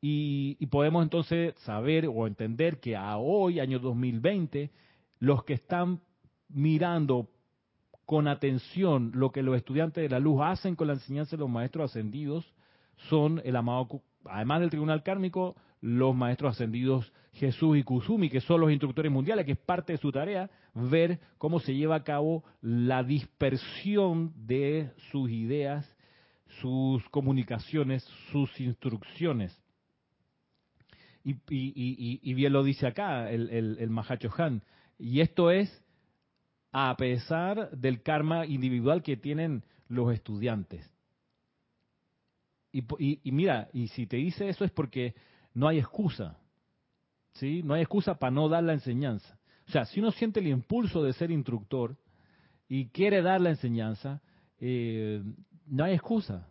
[0.00, 4.72] Y, y podemos entonces saber o entender que a hoy, año 2020,
[5.20, 6.00] los que están
[6.48, 7.28] mirando
[8.04, 11.50] con atención lo que los estudiantes de la luz hacen con la enseñanza de los
[11.50, 12.52] maestros ascendidos
[13.08, 18.60] son el amado además del tribunal kármico, los maestros ascendidos Jesús y Kusumi, que son
[18.60, 22.44] los instructores mundiales, que es parte de su tarea, ver cómo se lleva a cabo
[22.60, 25.96] la dispersión de sus ideas,
[26.60, 29.58] sus comunicaciones, sus instrucciones.
[31.24, 34.62] Y, bien lo dice acá el, el, el Mahacho Han.
[34.98, 35.82] Y esto es
[36.72, 40.91] a pesar del karma individual que tienen los estudiantes.
[42.72, 45.14] Y, mira, y si te dice eso es porque
[45.52, 46.38] no hay excusa.
[47.34, 47.62] ¿Sí?
[47.62, 49.38] No hay excusa para no dar la enseñanza.
[49.68, 51.96] O sea, si uno siente el impulso de ser instructor
[52.68, 54.22] y quiere dar la enseñanza,
[54.58, 55.22] eh,
[55.66, 56.48] no hay excusa.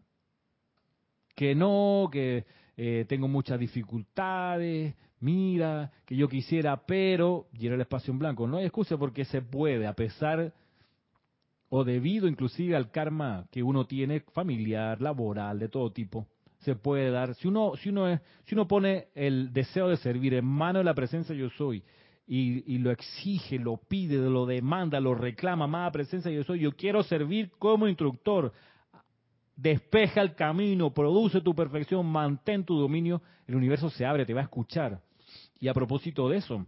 [1.36, 2.46] Que no, que
[2.78, 8.48] eh, tengo muchas dificultades, mira, que yo quisiera, pero llena el espacio en blanco.
[8.48, 10.54] No hay excusa porque se puede, a pesar
[11.74, 16.28] o debido inclusive al karma que uno tiene familiar, laboral, de todo tipo,
[16.60, 17.34] se puede dar.
[17.36, 20.94] Si uno, si uno, si uno pone el deseo de servir en mano de la
[20.94, 21.82] presencia yo soy
[22.28, 27.04] y, lo exige, lo pide, lo demanda, lo reclama, amada presencia yo soy, yo quiero
[27.04, 28.52] servir como instructor,
[29.56, 34.42] despeja el camino, produce tu perfección, mantén tu dominio, el universo se abre, te va
[34.42, 35.02] a escuchar.
[35.58, 36.66] Y a propósito de eso,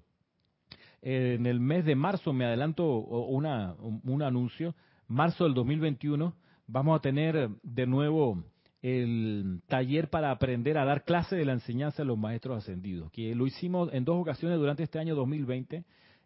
[1.06, 4.74] en el mes de marzo me adelanto una, un anuncio,
[5.08, 6.34] marzo del 2021
[6.68, 8.44] vamos a tener de nuevo
[8.82, 13.34] el taller para aprender a dar clase de la enseñanza de los maestros ascendidos, que
[13.36, 15.84] lo hicimos en dos ocasiones durante este año 2020.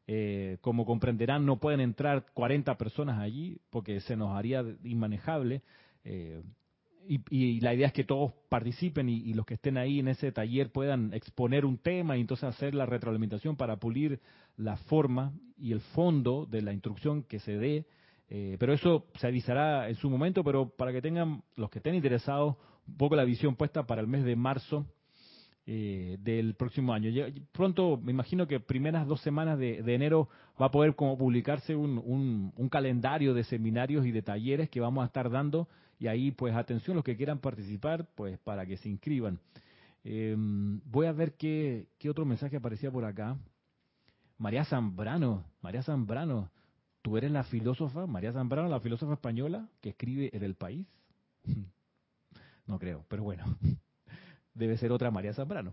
[0.10, 5.62] Eh, como comprenderán, no pueden entrar 40 personas allí porque se nos haría inmanejable.
[6.06, 6.42] Eh,
[7.10, 10.72] y, la idea es que todos participen y, los que estén ahí en ese taller
[10.72, 14.20] puedan exponer un tema y entonces hacer la retroalimentación para pulir
[14.58, 17.86] la forma y el fondo de la instrucción que se dé
[18.30, 21.96] Eh, pero eso se avisará en su momento, pero para que tengan los que estén
[21.96, 24.86] interesados un poco la visión puesta para el mes de marzo
[25.66, 27.10] eh, del próximo año.
[27.52, 30.30] Pronto, me imagino que primeras dos semanas de, enero
[30.62, 35.04] va a poder como publicarse un, un, calendario de seminarios y de talleres que vamos
[35.04, 35.68] a estar dando
[36.00, 39.40] y ahí pues atención los que quieran participar pues para que se inscriban.
[40.04, 43.38] Em, voy a ver qué, qué otro mensaje aparecía por acá.
[44.38, 46.52] María Zambrano, María Zambrano,
[47.02, 50.88] tú eres la filósofa, María Zambrano, la filósofa española que escribe en el país.
[52.68, 53.46] No creo, pero bueno,
[54.54, 55.72] debe ser otra María Zambrano.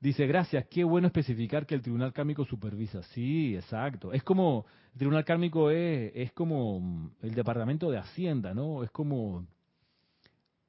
[0.00, 3.02] Dice, gracias, qué bueno especificar que el tribunal kármico supervisa.
[3.14, 4.12] Sí, exacto.
[4.12, 8.82] Es como, el tribunal kármico es, es como el departamento de Hacienda, ¿no?
[8.82, 9.46] Es como,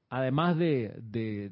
[0.10, 1.52] además de, de,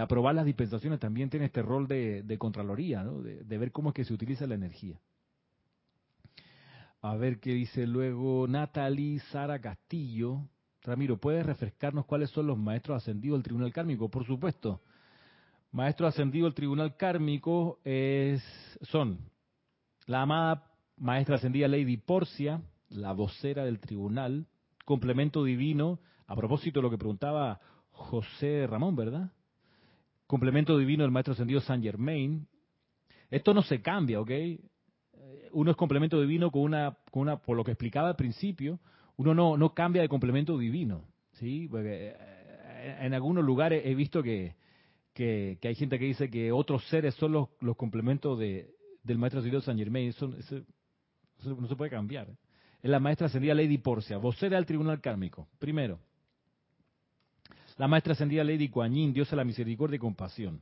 [0.00, 3.22] aprobar las dispensaciones, también tiene este rol de, de Contraloría, ¿no?
[3.22, 5.00] De, de ver cómo es que se utiliza la energía.
[7.00, 10.48] A ver qué dice luego Natalie Sara Castillo.
[10.82, 14.08] Ramiro, ¿puedes refrescarnos cuáles son los maestros ascendidos del Tribunal Kármico?
[14.08, 14.80] Por supuesto.
[15.72, 18.42] Maestro ascendido del Tribunal Kármico es,
[18.82, 19.18] son
[20.06, 22.60] la amada maestra ascendida Lady Porcia,
[22.90, 24.46] la vocera del tribunal,
[24.84, 27.60] complemento divino, a propósito de lo que preguntaba
[27.90, 29.32] José Ramón, ¿verdad?
[30.32, 32.48] Complemento divino del maestro ascendido Saint Germain.
[33.28, 34.30] Esto no se cambia, ¿ok?
[35.52, 38.80] uno es complemento divino con una, con una, por lo que explicaba al principio,
[39.16, 41.68] uno no, no cambia de complemento divino, ¿sí?
[41.70, 44.56] Porque eh, en algunos lugares he visto que,
[45.12, 49.40] que, hay gente que dice que otros seres son los, los complementos de, del maestro
[49.40, 52.28] ascendido San Germain, eso, no se puede cambiar.
[52.82, 56.00] Es la maestra ascendida Lady Porcia, vocera del tribunal kármico, primero.
[57.82, 60.60] La maestra ascendida Lady Kuan Yin, Dios de la misericordia y compasión.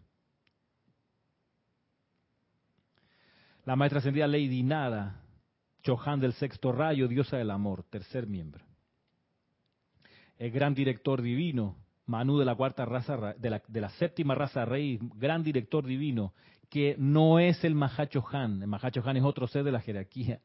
[3.66, 5.20] La maestra ascendida Lady Nada,
[5.82, 8.64] Chohan del sexto rayo, diosa del amor, tercer miembro.
[10.38, 15.44] El gran director divino, Manu de la cuarta raza, de la, séptima raza rey, gran
[15.44, 16.32] director divino,
[16.70, 20.40] que no es el Mahacho Han, el Mahacho es otro ser de la jerarquía.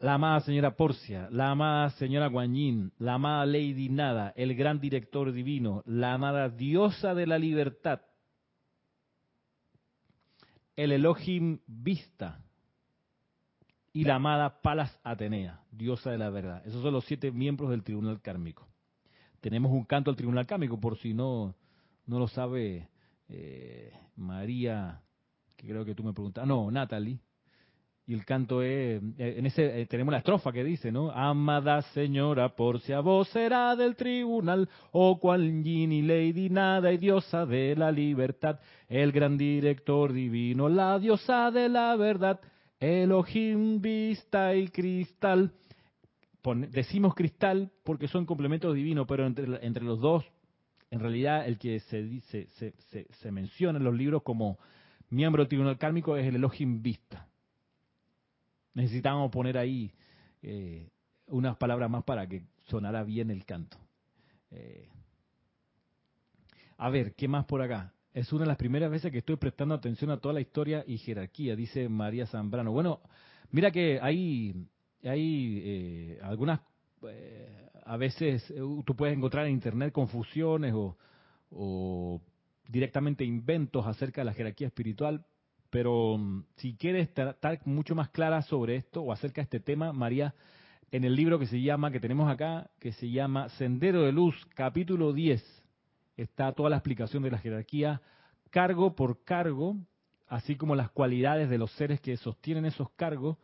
[0.00, 5.30] La amada señora Porcia, la amada señora Guanyin, la amada Lady Nada, el gran director
[5.30, 8.00] divino, la amada diosa de la libertad,
[10.74, 12.42] el Elohim Vista
[13.92, 16.66] y la amada Palas Atenea, diosa de la verdad.
[16.66, 18.66] Esos son los siete miembros del tribunal kármico.
[19.42, 21.54] Tenemos un canto al tribunal kármico, por si no,
[22.06, 22.88] no lo sabe
[23.28, 25.02] eh, María,
[25.58, 26.46] que creo que tú me preguntas.
[26.46, 27.20] No, Natalie.
[28.10, 31.12] Y el canto es, eh, en ese eh, tenemos la estrofa que dice, ¿no?
[31.12, 36.98] Amada señora, por si a vos será del tribunal, o cual y lady nada y
[36.98, 38.58] diosa de la libertad,
[38.88, 42.40] el gran director divino, la diosa de la verdad,
[42.80, 45.52] Elohim, vista y cristal.
[46.68, 50.24] decimos cristal porque son complementos divinos, pero entre, entre los dos,
[50.90, 54.58] en realidad el que se, dice, se, se, se menciona en los libros como
[55.10, 57.29] miembro del tribunal kármico es el Elohim vista
[58.74, 59.92] necesitábamos poner ahí
[60.42, 60.88] eh,
[61.26, 63.76] unas palabras más para que sonara bien el canto.
[64.50, 64.88] Eh,
[66.78, 67.92] a ver, ¿qué más por acá?
[68.12, 70.98] Es una de las primeras veces que estoy prestando atención a toda la historia y
[70.98, 72.72] jerarquía, dice María Zambrano.
[72.72, 73.00] Bueno,
[73.50, 74.66] mira que hay,
[75.04, 76.60] hay eh, algunas,
[77.84, 78.52] a veces
[78.84, 80.96] tú puedes encontrar en Internet confusiones o,
[81.50, 82.20] o
[82.68, 85.24] directamente inventos acerca de la jerarquía espiritual,
[85.70, 89.92] pero mm, si quieres estar, mucho más clara sobre esto o acerca de este tema,
[89.92, 90.34] María,
[90.90, 94.34] en el libro que se llama, que tenemos acá, que se llama Sendero de Luz,
[94.54, 95.42] capítulo 10,
[96.16, 98.02] está toda la explicación de la jerarquía,
[98.50, 99.76] cargo por cargo,
[100.26, 103.38] así como las cualidades de los seres que sostienen esos cargos,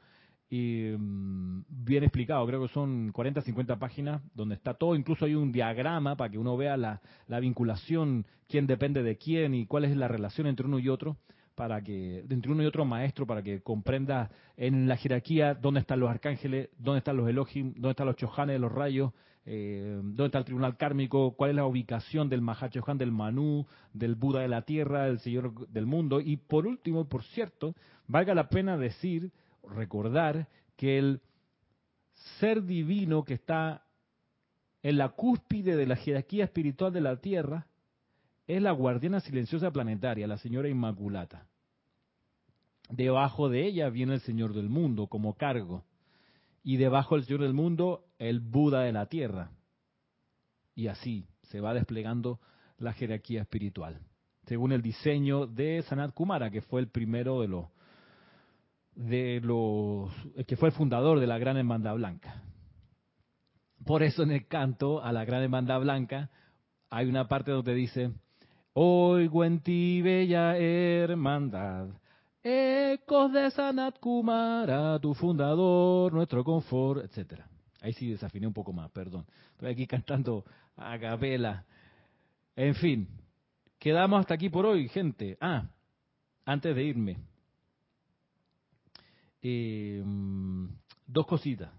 [0.49, 5.37] y mm, bien explicado, creo que son 40, 50 páginas donde está todo, incluso hay
[5.37, 9.85] un diagrama para que uno vea la, la vinculación, quién depende de quién y cuál
[9.85, 11.17] es la relación entre uno y otro
[11.57, 15.99] para que, entre uno y otro maestro, para que comprenda en la jerarquía dónde están
[15.99, 19.13] los arcángeles, dónde están los Elohim, dónde están los Chohanes de los rayos,
[19.47, 24.17] eh, dónde está el tribunal kármico, cuál es la ubicación del Mahachohan, del Manú, del
[24.17, 26.21] Buda de la tierra, del Señor del mundo.
[26.21, 27.75] Y por último, por cierto,
[28.07, 29.33] valga la pena decir,
[29.67, 31.21] recordar que el
[32.39, 33.83] ser divino que está
[34.83, 37.67] en la cúspide de la jerarquía espiritual de la tierra,
[38.47, 41.47] es la guardiana silenciosa planetaria, la señora Inmaculata.
[42.89, 45.85] Debajo de ella viene el Señor del Mundo como cargo.
[46.63, 49.51] Y debajo del Señor del Mundo, el Buda de la Tierra.
[50.75, 52.41] Y así se va desplegando
[52.79, 54.01] la jerarquía espiritual.
[54.47, 57.67] Según el diseño de Sanat Kumara, que fue el primero de los
[58.95, 60.11] de los
[60.47, 62.43] que fue el fundador de la Gran Hermandad Blanca.
[63.85, 66.31] Por eso en el canto a la Gran Hermandad Blanca
[66.89, 68.13] hay una parte donde dice,
[68.79, 71.89] Oigo en ti, bella hermandad,
[72.43, 77.49] ecos de Sanat Kumara, tu fundador, nuestro confort, etcétera.
[77.81, 79.25] Ahí sí desafiné un poco más, perdón.
[79.53, 80.45] Estoy aquí cantando
[80.77, 81.65] a capela.
[82.55, 83.09] En fin,
[83.79, 85.39] quedamos hasta aquí por hoy, gente.
[85.41, 85.71] Ah,
[86.45, 87.17] antes de irme,
[89.41, 90.05] eh,
[91.07, 91.71] dos cositas.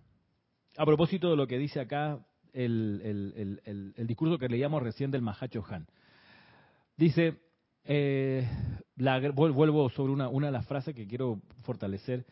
[0.76, 2.18] A propósito de lo que dice acá
[2.54, 3.62] el,
[3.96, 5.86] el, discurso que leíamos recién del Mahacho Han.
[6.98, 7.38] Dice,
[7.84, 8.48] eh,
[8.96, 12.26] vuelvo sobre una, una de las frases que quiero fortalecer.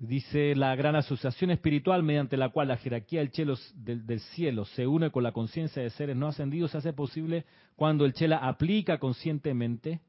[0.00, 4.86] Dice la gran asociación espiritual mediante la cual la jerarquía del cielo, del, cielo se
[4.86, 7.44] une con la conciencia de seres no ascendidos se hace posible
[7.76, 10.00] cuando el chela aplica conscientemente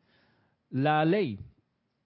[0.69, 1.39] la ley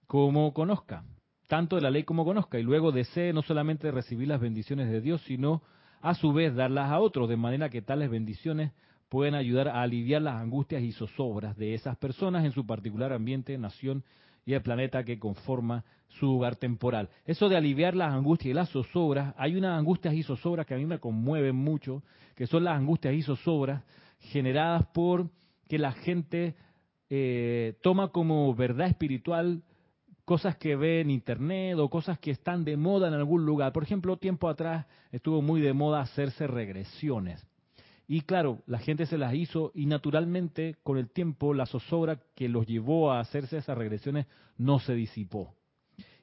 [0.08, 1.04] como conozca,
[1.46, 5.00] tanto de la ley como conozca, y luego desee no solamente recibir las bendiciones de
[5.00, 5.62] Dios, sino
[6.00, 8.72] a su vez darlas a otros, de manera que tales bendiciones
[9.08, 13.56] pueden ayudar a aliviar las angustias y zozobras de esas personas en su particular ambiente,
[13.58, 14.04] nación
[14.44, 17.08] y el planeta que conforma su hogar temporal.
[17.24, 20.78] Eso de aliviar las angustias y las zozobras, hay unas angustias y zozobras que a
[20.78, 22.02] mí me conmueven mucho,
[22.34, 23.82] que son las angustias y zozobras
[24.20, 25.30] generadas por
[25.68, 26.54] que la gente
[27.10, 29.62] eh, toma como verdad espiritual
[30.24, 33.72] cosas que ve en internet o cosas que están de moda en algún lugar.
[33.72, 37.46] Por ejemplo, tiempo atrás estuvo muy de moda hacerse regresiones.
[38.08, 42.48] Y claro, la gente se las hizo y naturalmente con el tiempo la zozobra que
[42.48, 44.26] los llevó a hacerse esas regresiones
[44.58, 45.54] no se disipó.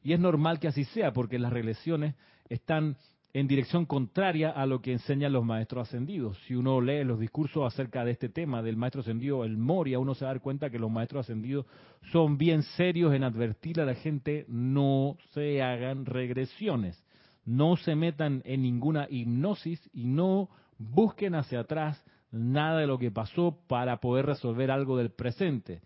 [0.01, 2.15] Y es normal que así sea porque las regresiones
[2.49, 2.97] están
[3.34, 6.38] en dirección contraria a lo que enseñan los maestros ascendidos.
[6.45, 10.14] Si uno lee los discursos acerca de este tema del maestro ascendido, el Moria, uno
[10.14, 11.65] se da cuenta que los maestros ascendidos
[12.11, 17.03] son bien serios en advertir a la gente no se hagan regresiones,
[17.43, 20.49] no se metan en ninguna hipnosis y no
[20.89, 25.81] busquen hacia atrás nada de lo que pasó para poder resolver algo del presente.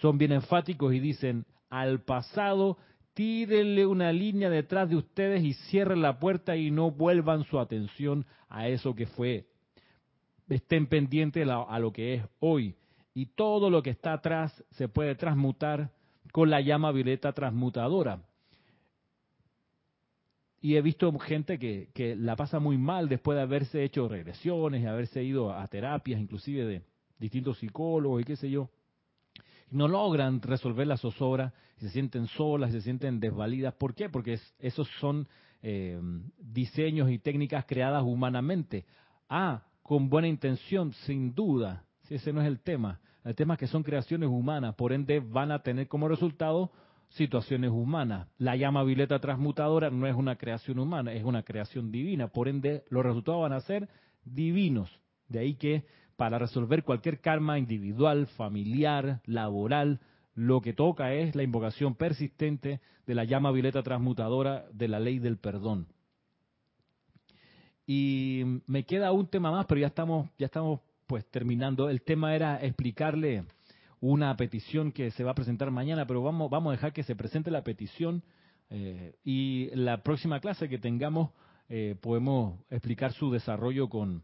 [0.00, 2.76] Son bien enfáticos y dicen, al pasado
[3.14, 8.26] tírenle una línea detrás de ustedes y cierren la puerta y no vuelvan su atención
[8.48, 9.46] a eso que fue.
[10.48, 12.76] Estén pendientes a lo que es hoy.
[13.14, 15.90] Y todo lo que está atrás se puede transmutar
[16.30, 18.20] con la llama violeta transmutadora.
[20.66, 24.82] Y he visto gente que, que la pasa muy mal después de haberse hecho regresiones,
[24.82, 26.82] y haberse ido a terapias, inclusive de
[27.20, 28.68] distintos psicólogos y qué sé yo
[29.70, 33.74] no logran resolver la zozobra se sienten solas, se sienten desvalidas.
[33.74, 34.08] ¿Por qué?
[34.08, 35.28] Porque esos son
[35.62, 36.00] eh,
[36.38, 38.86] diseños y técnicas creadas humanamente.
[39.28, 41.84] Ah, con buena intención, sin duda.
[42.04, 43.00] Si ese no es el tema.
[43.24, 46.72] El tema es que son creaciones humanas, por ende van a tener como resultado
[47.16, 48.28] situaciones humanas.
[48.38, 52.84] La llama violeta transmutadora no es una creación humana, es una creación divina, por ende
[52.90, 53.88] los resultados van a ser
[54.24, 54.90] divinos.
[55.28, 55.84] De ahí que
[56.16, 60.00] para resolver cualquier karma individual, familiar, laboral,
[60.34, 65.18] lo que toca es la invocación persistente de la llama violeta transmutadora de la ley
[65.18, 65.86] del perdón.
[67.86, 71.88] Y me queda un tema más, pero ya estamos, ya estamos pues terminando.
[71.88, 73.44] El tema era explicarle
[74.00, 77.16] una petición que se va a presentar mañana, pero vamos, vamos a dejar que se
[77.16, 78.22] presente la petición
[78.70, 81.30] eh, y la próxima clase que tengamos
[81.68, 84.22] eh, podemos explicar su desarrollo con,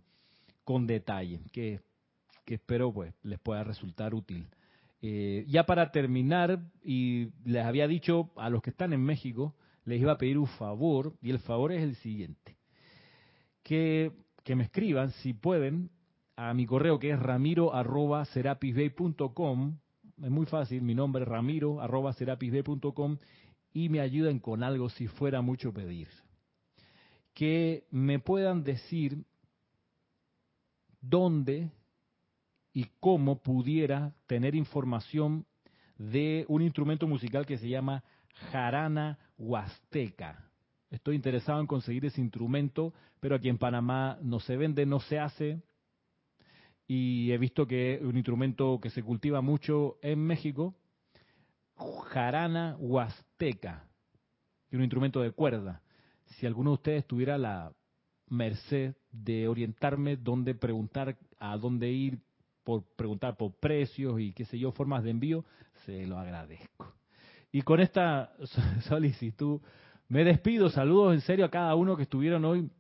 [0.64, 1.80] con detalle, que,
[2.46, 4.46] espero pues les pueda resultar útil.
[5.00, 10.00] Eh, ya para terminar, y les había dicho a los que están en México, les
[10.00, 12.56] iba a pedir un favor, y el favor es el siguiente,
[13.62, 14.12] que,
[14.44, 15.90] que me escriban, si pueden,
[16.36, 18.22] a mi correo que es ramiro arroba
[20.22, 22.14] es muy fácil, mi nombre es ramiro arroba
[23.72, 26.08] y me ayuden con algo si fuera mucho pedir.
[27.34, 29.24] Que me puedan decir
[31.00, 31.70] dónde
[32.72, 35.46] y cómo pudiera tener información
[35.98, 38.02] de un instrumento musical que se llama
[38.50, 40.48] jarana huasteca.
[40.90, 45.18] Estoy interesado en conseguir ese instrumento, pero aquí en Panamá no se vende, no se
[45.18, 45.62] hace.
[46.94, 50.74] Y he visto que es un instrumento que se cultiva mucho en México,
[52.10, 53.88] jarana huasteca,
[54.70, 55.80] y un instrumento de cuerda.
[56.26, 57.72] Si alguno de ustedes tuviera la
[58.28, 62.18] merced de orientarme dónde preguntar, a dónde ir,
[62.62, 65.46] por preguntar por precios y qué sé yo, formas de envío,
[65.86, 66.92] se lo agradezco.
[67.52, 68.34] Y con esta
[68.86, 69.62] solicitud
[70.08, 72.70] me despido, saludos en serio a cada uno que estuvieron hoy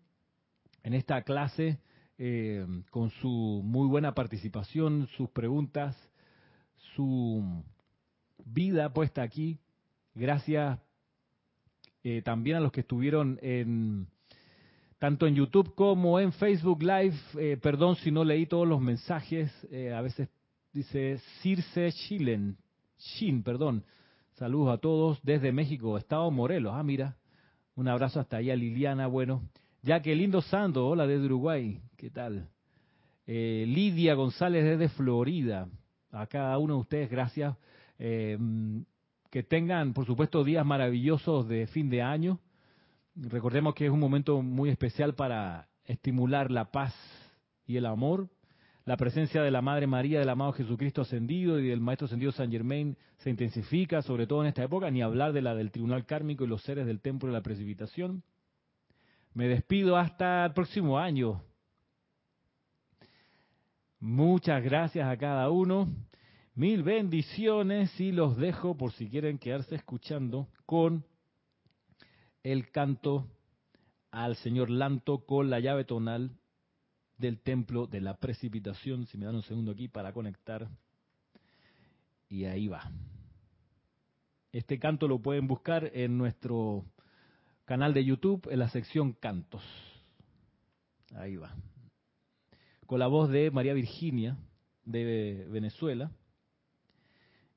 [0.82, 1.78] en esta clase
[2.24, 5.96] eh, con su muy buena participación, sus preguntas,
[6.94, 7.64] su
[8.44, 9.58] vida puesta aquí.
[10.14, 10.78] Gracias
[12.04, 14.06] eh, también a los que estuvieron en
[15.00, 17.16] tanto en YouTube como en Facebook Live.
[17.40, 19.50] Eh, perdón si no leí todos los mensajes.
[19.92, 20.28] A veces
[20.72, 22.56] dice Circe Chilen,
[22.98, 23.84] Shin, perdón.
[24.34, 26.72] Saludos a todos desde México, Estado Morelos.
[26.76, 27.16] Ah, mira.
[27.74, 29.08] Un abrazo hasta allá, Liliana.
[29.08, 29.42] Bueno,
[29.82, 31.80] ya que lindo Sando, hola desde Uruguay.
[31.96, 32.48] ¿Qué tal?
[33.26, 35.68] Lidia González desde Florida.
[36.12, 37.56] A cada uno de ustedes, gracias
[37.98, 38.38] eh,
[39.30, 42.38] que tengan, por supuesto, días maravillosos de fin de año.
[43.16, 46.94] Recordemos que es un momento muy especial para estimular la paz
[47.66, 48.28] y el amor.
[48.84, 52.50] La presencia de la Madre María, del amado Jesucristo ascendido y del Maestro ascendido San
[52.50, 56.44] Germain se intensifica, sobre todo en esta época, ni hablar de la del Tribunal Kármico
[56.44, 58.22] y los seres del Templo de la Precipitación.
[59.34, 61.42] Me despido hasta el próximo año.
[63.98, 65.88] Muchas gracias a cada uno.
[66.54, 71.06] Mil bendiciones y los dejo por si quieren quedarse escuchando con
[72.42, 73.26] el canto
[74.10, 76.36] al señor Lanto con la llave tonal
[77.16, 79.06] del templo de la precipitación.
[79.06, 80.68] Si me dan un segundo aquí para conectar.
[82.28, 82.92] Y ahí va.
[84.52, 86.84] Este canto lo pueden buscar en nuestro
[87.72, 89.62] canal de YouTube en la sección cantos.
[91.14, 91.56] Ahí va.
[92.86, 94.36] Con la voz de María Virginia
[94.84, 96.10] de Venezuela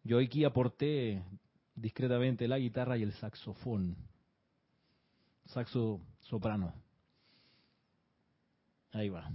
[0.06, 1.22] yo aquí aporté
[1.76, 3.98] discretamente la guitarra y el saxofón,
[5.48, 6.74] saxo soprano.
[8.94, 9.30] Ahí va.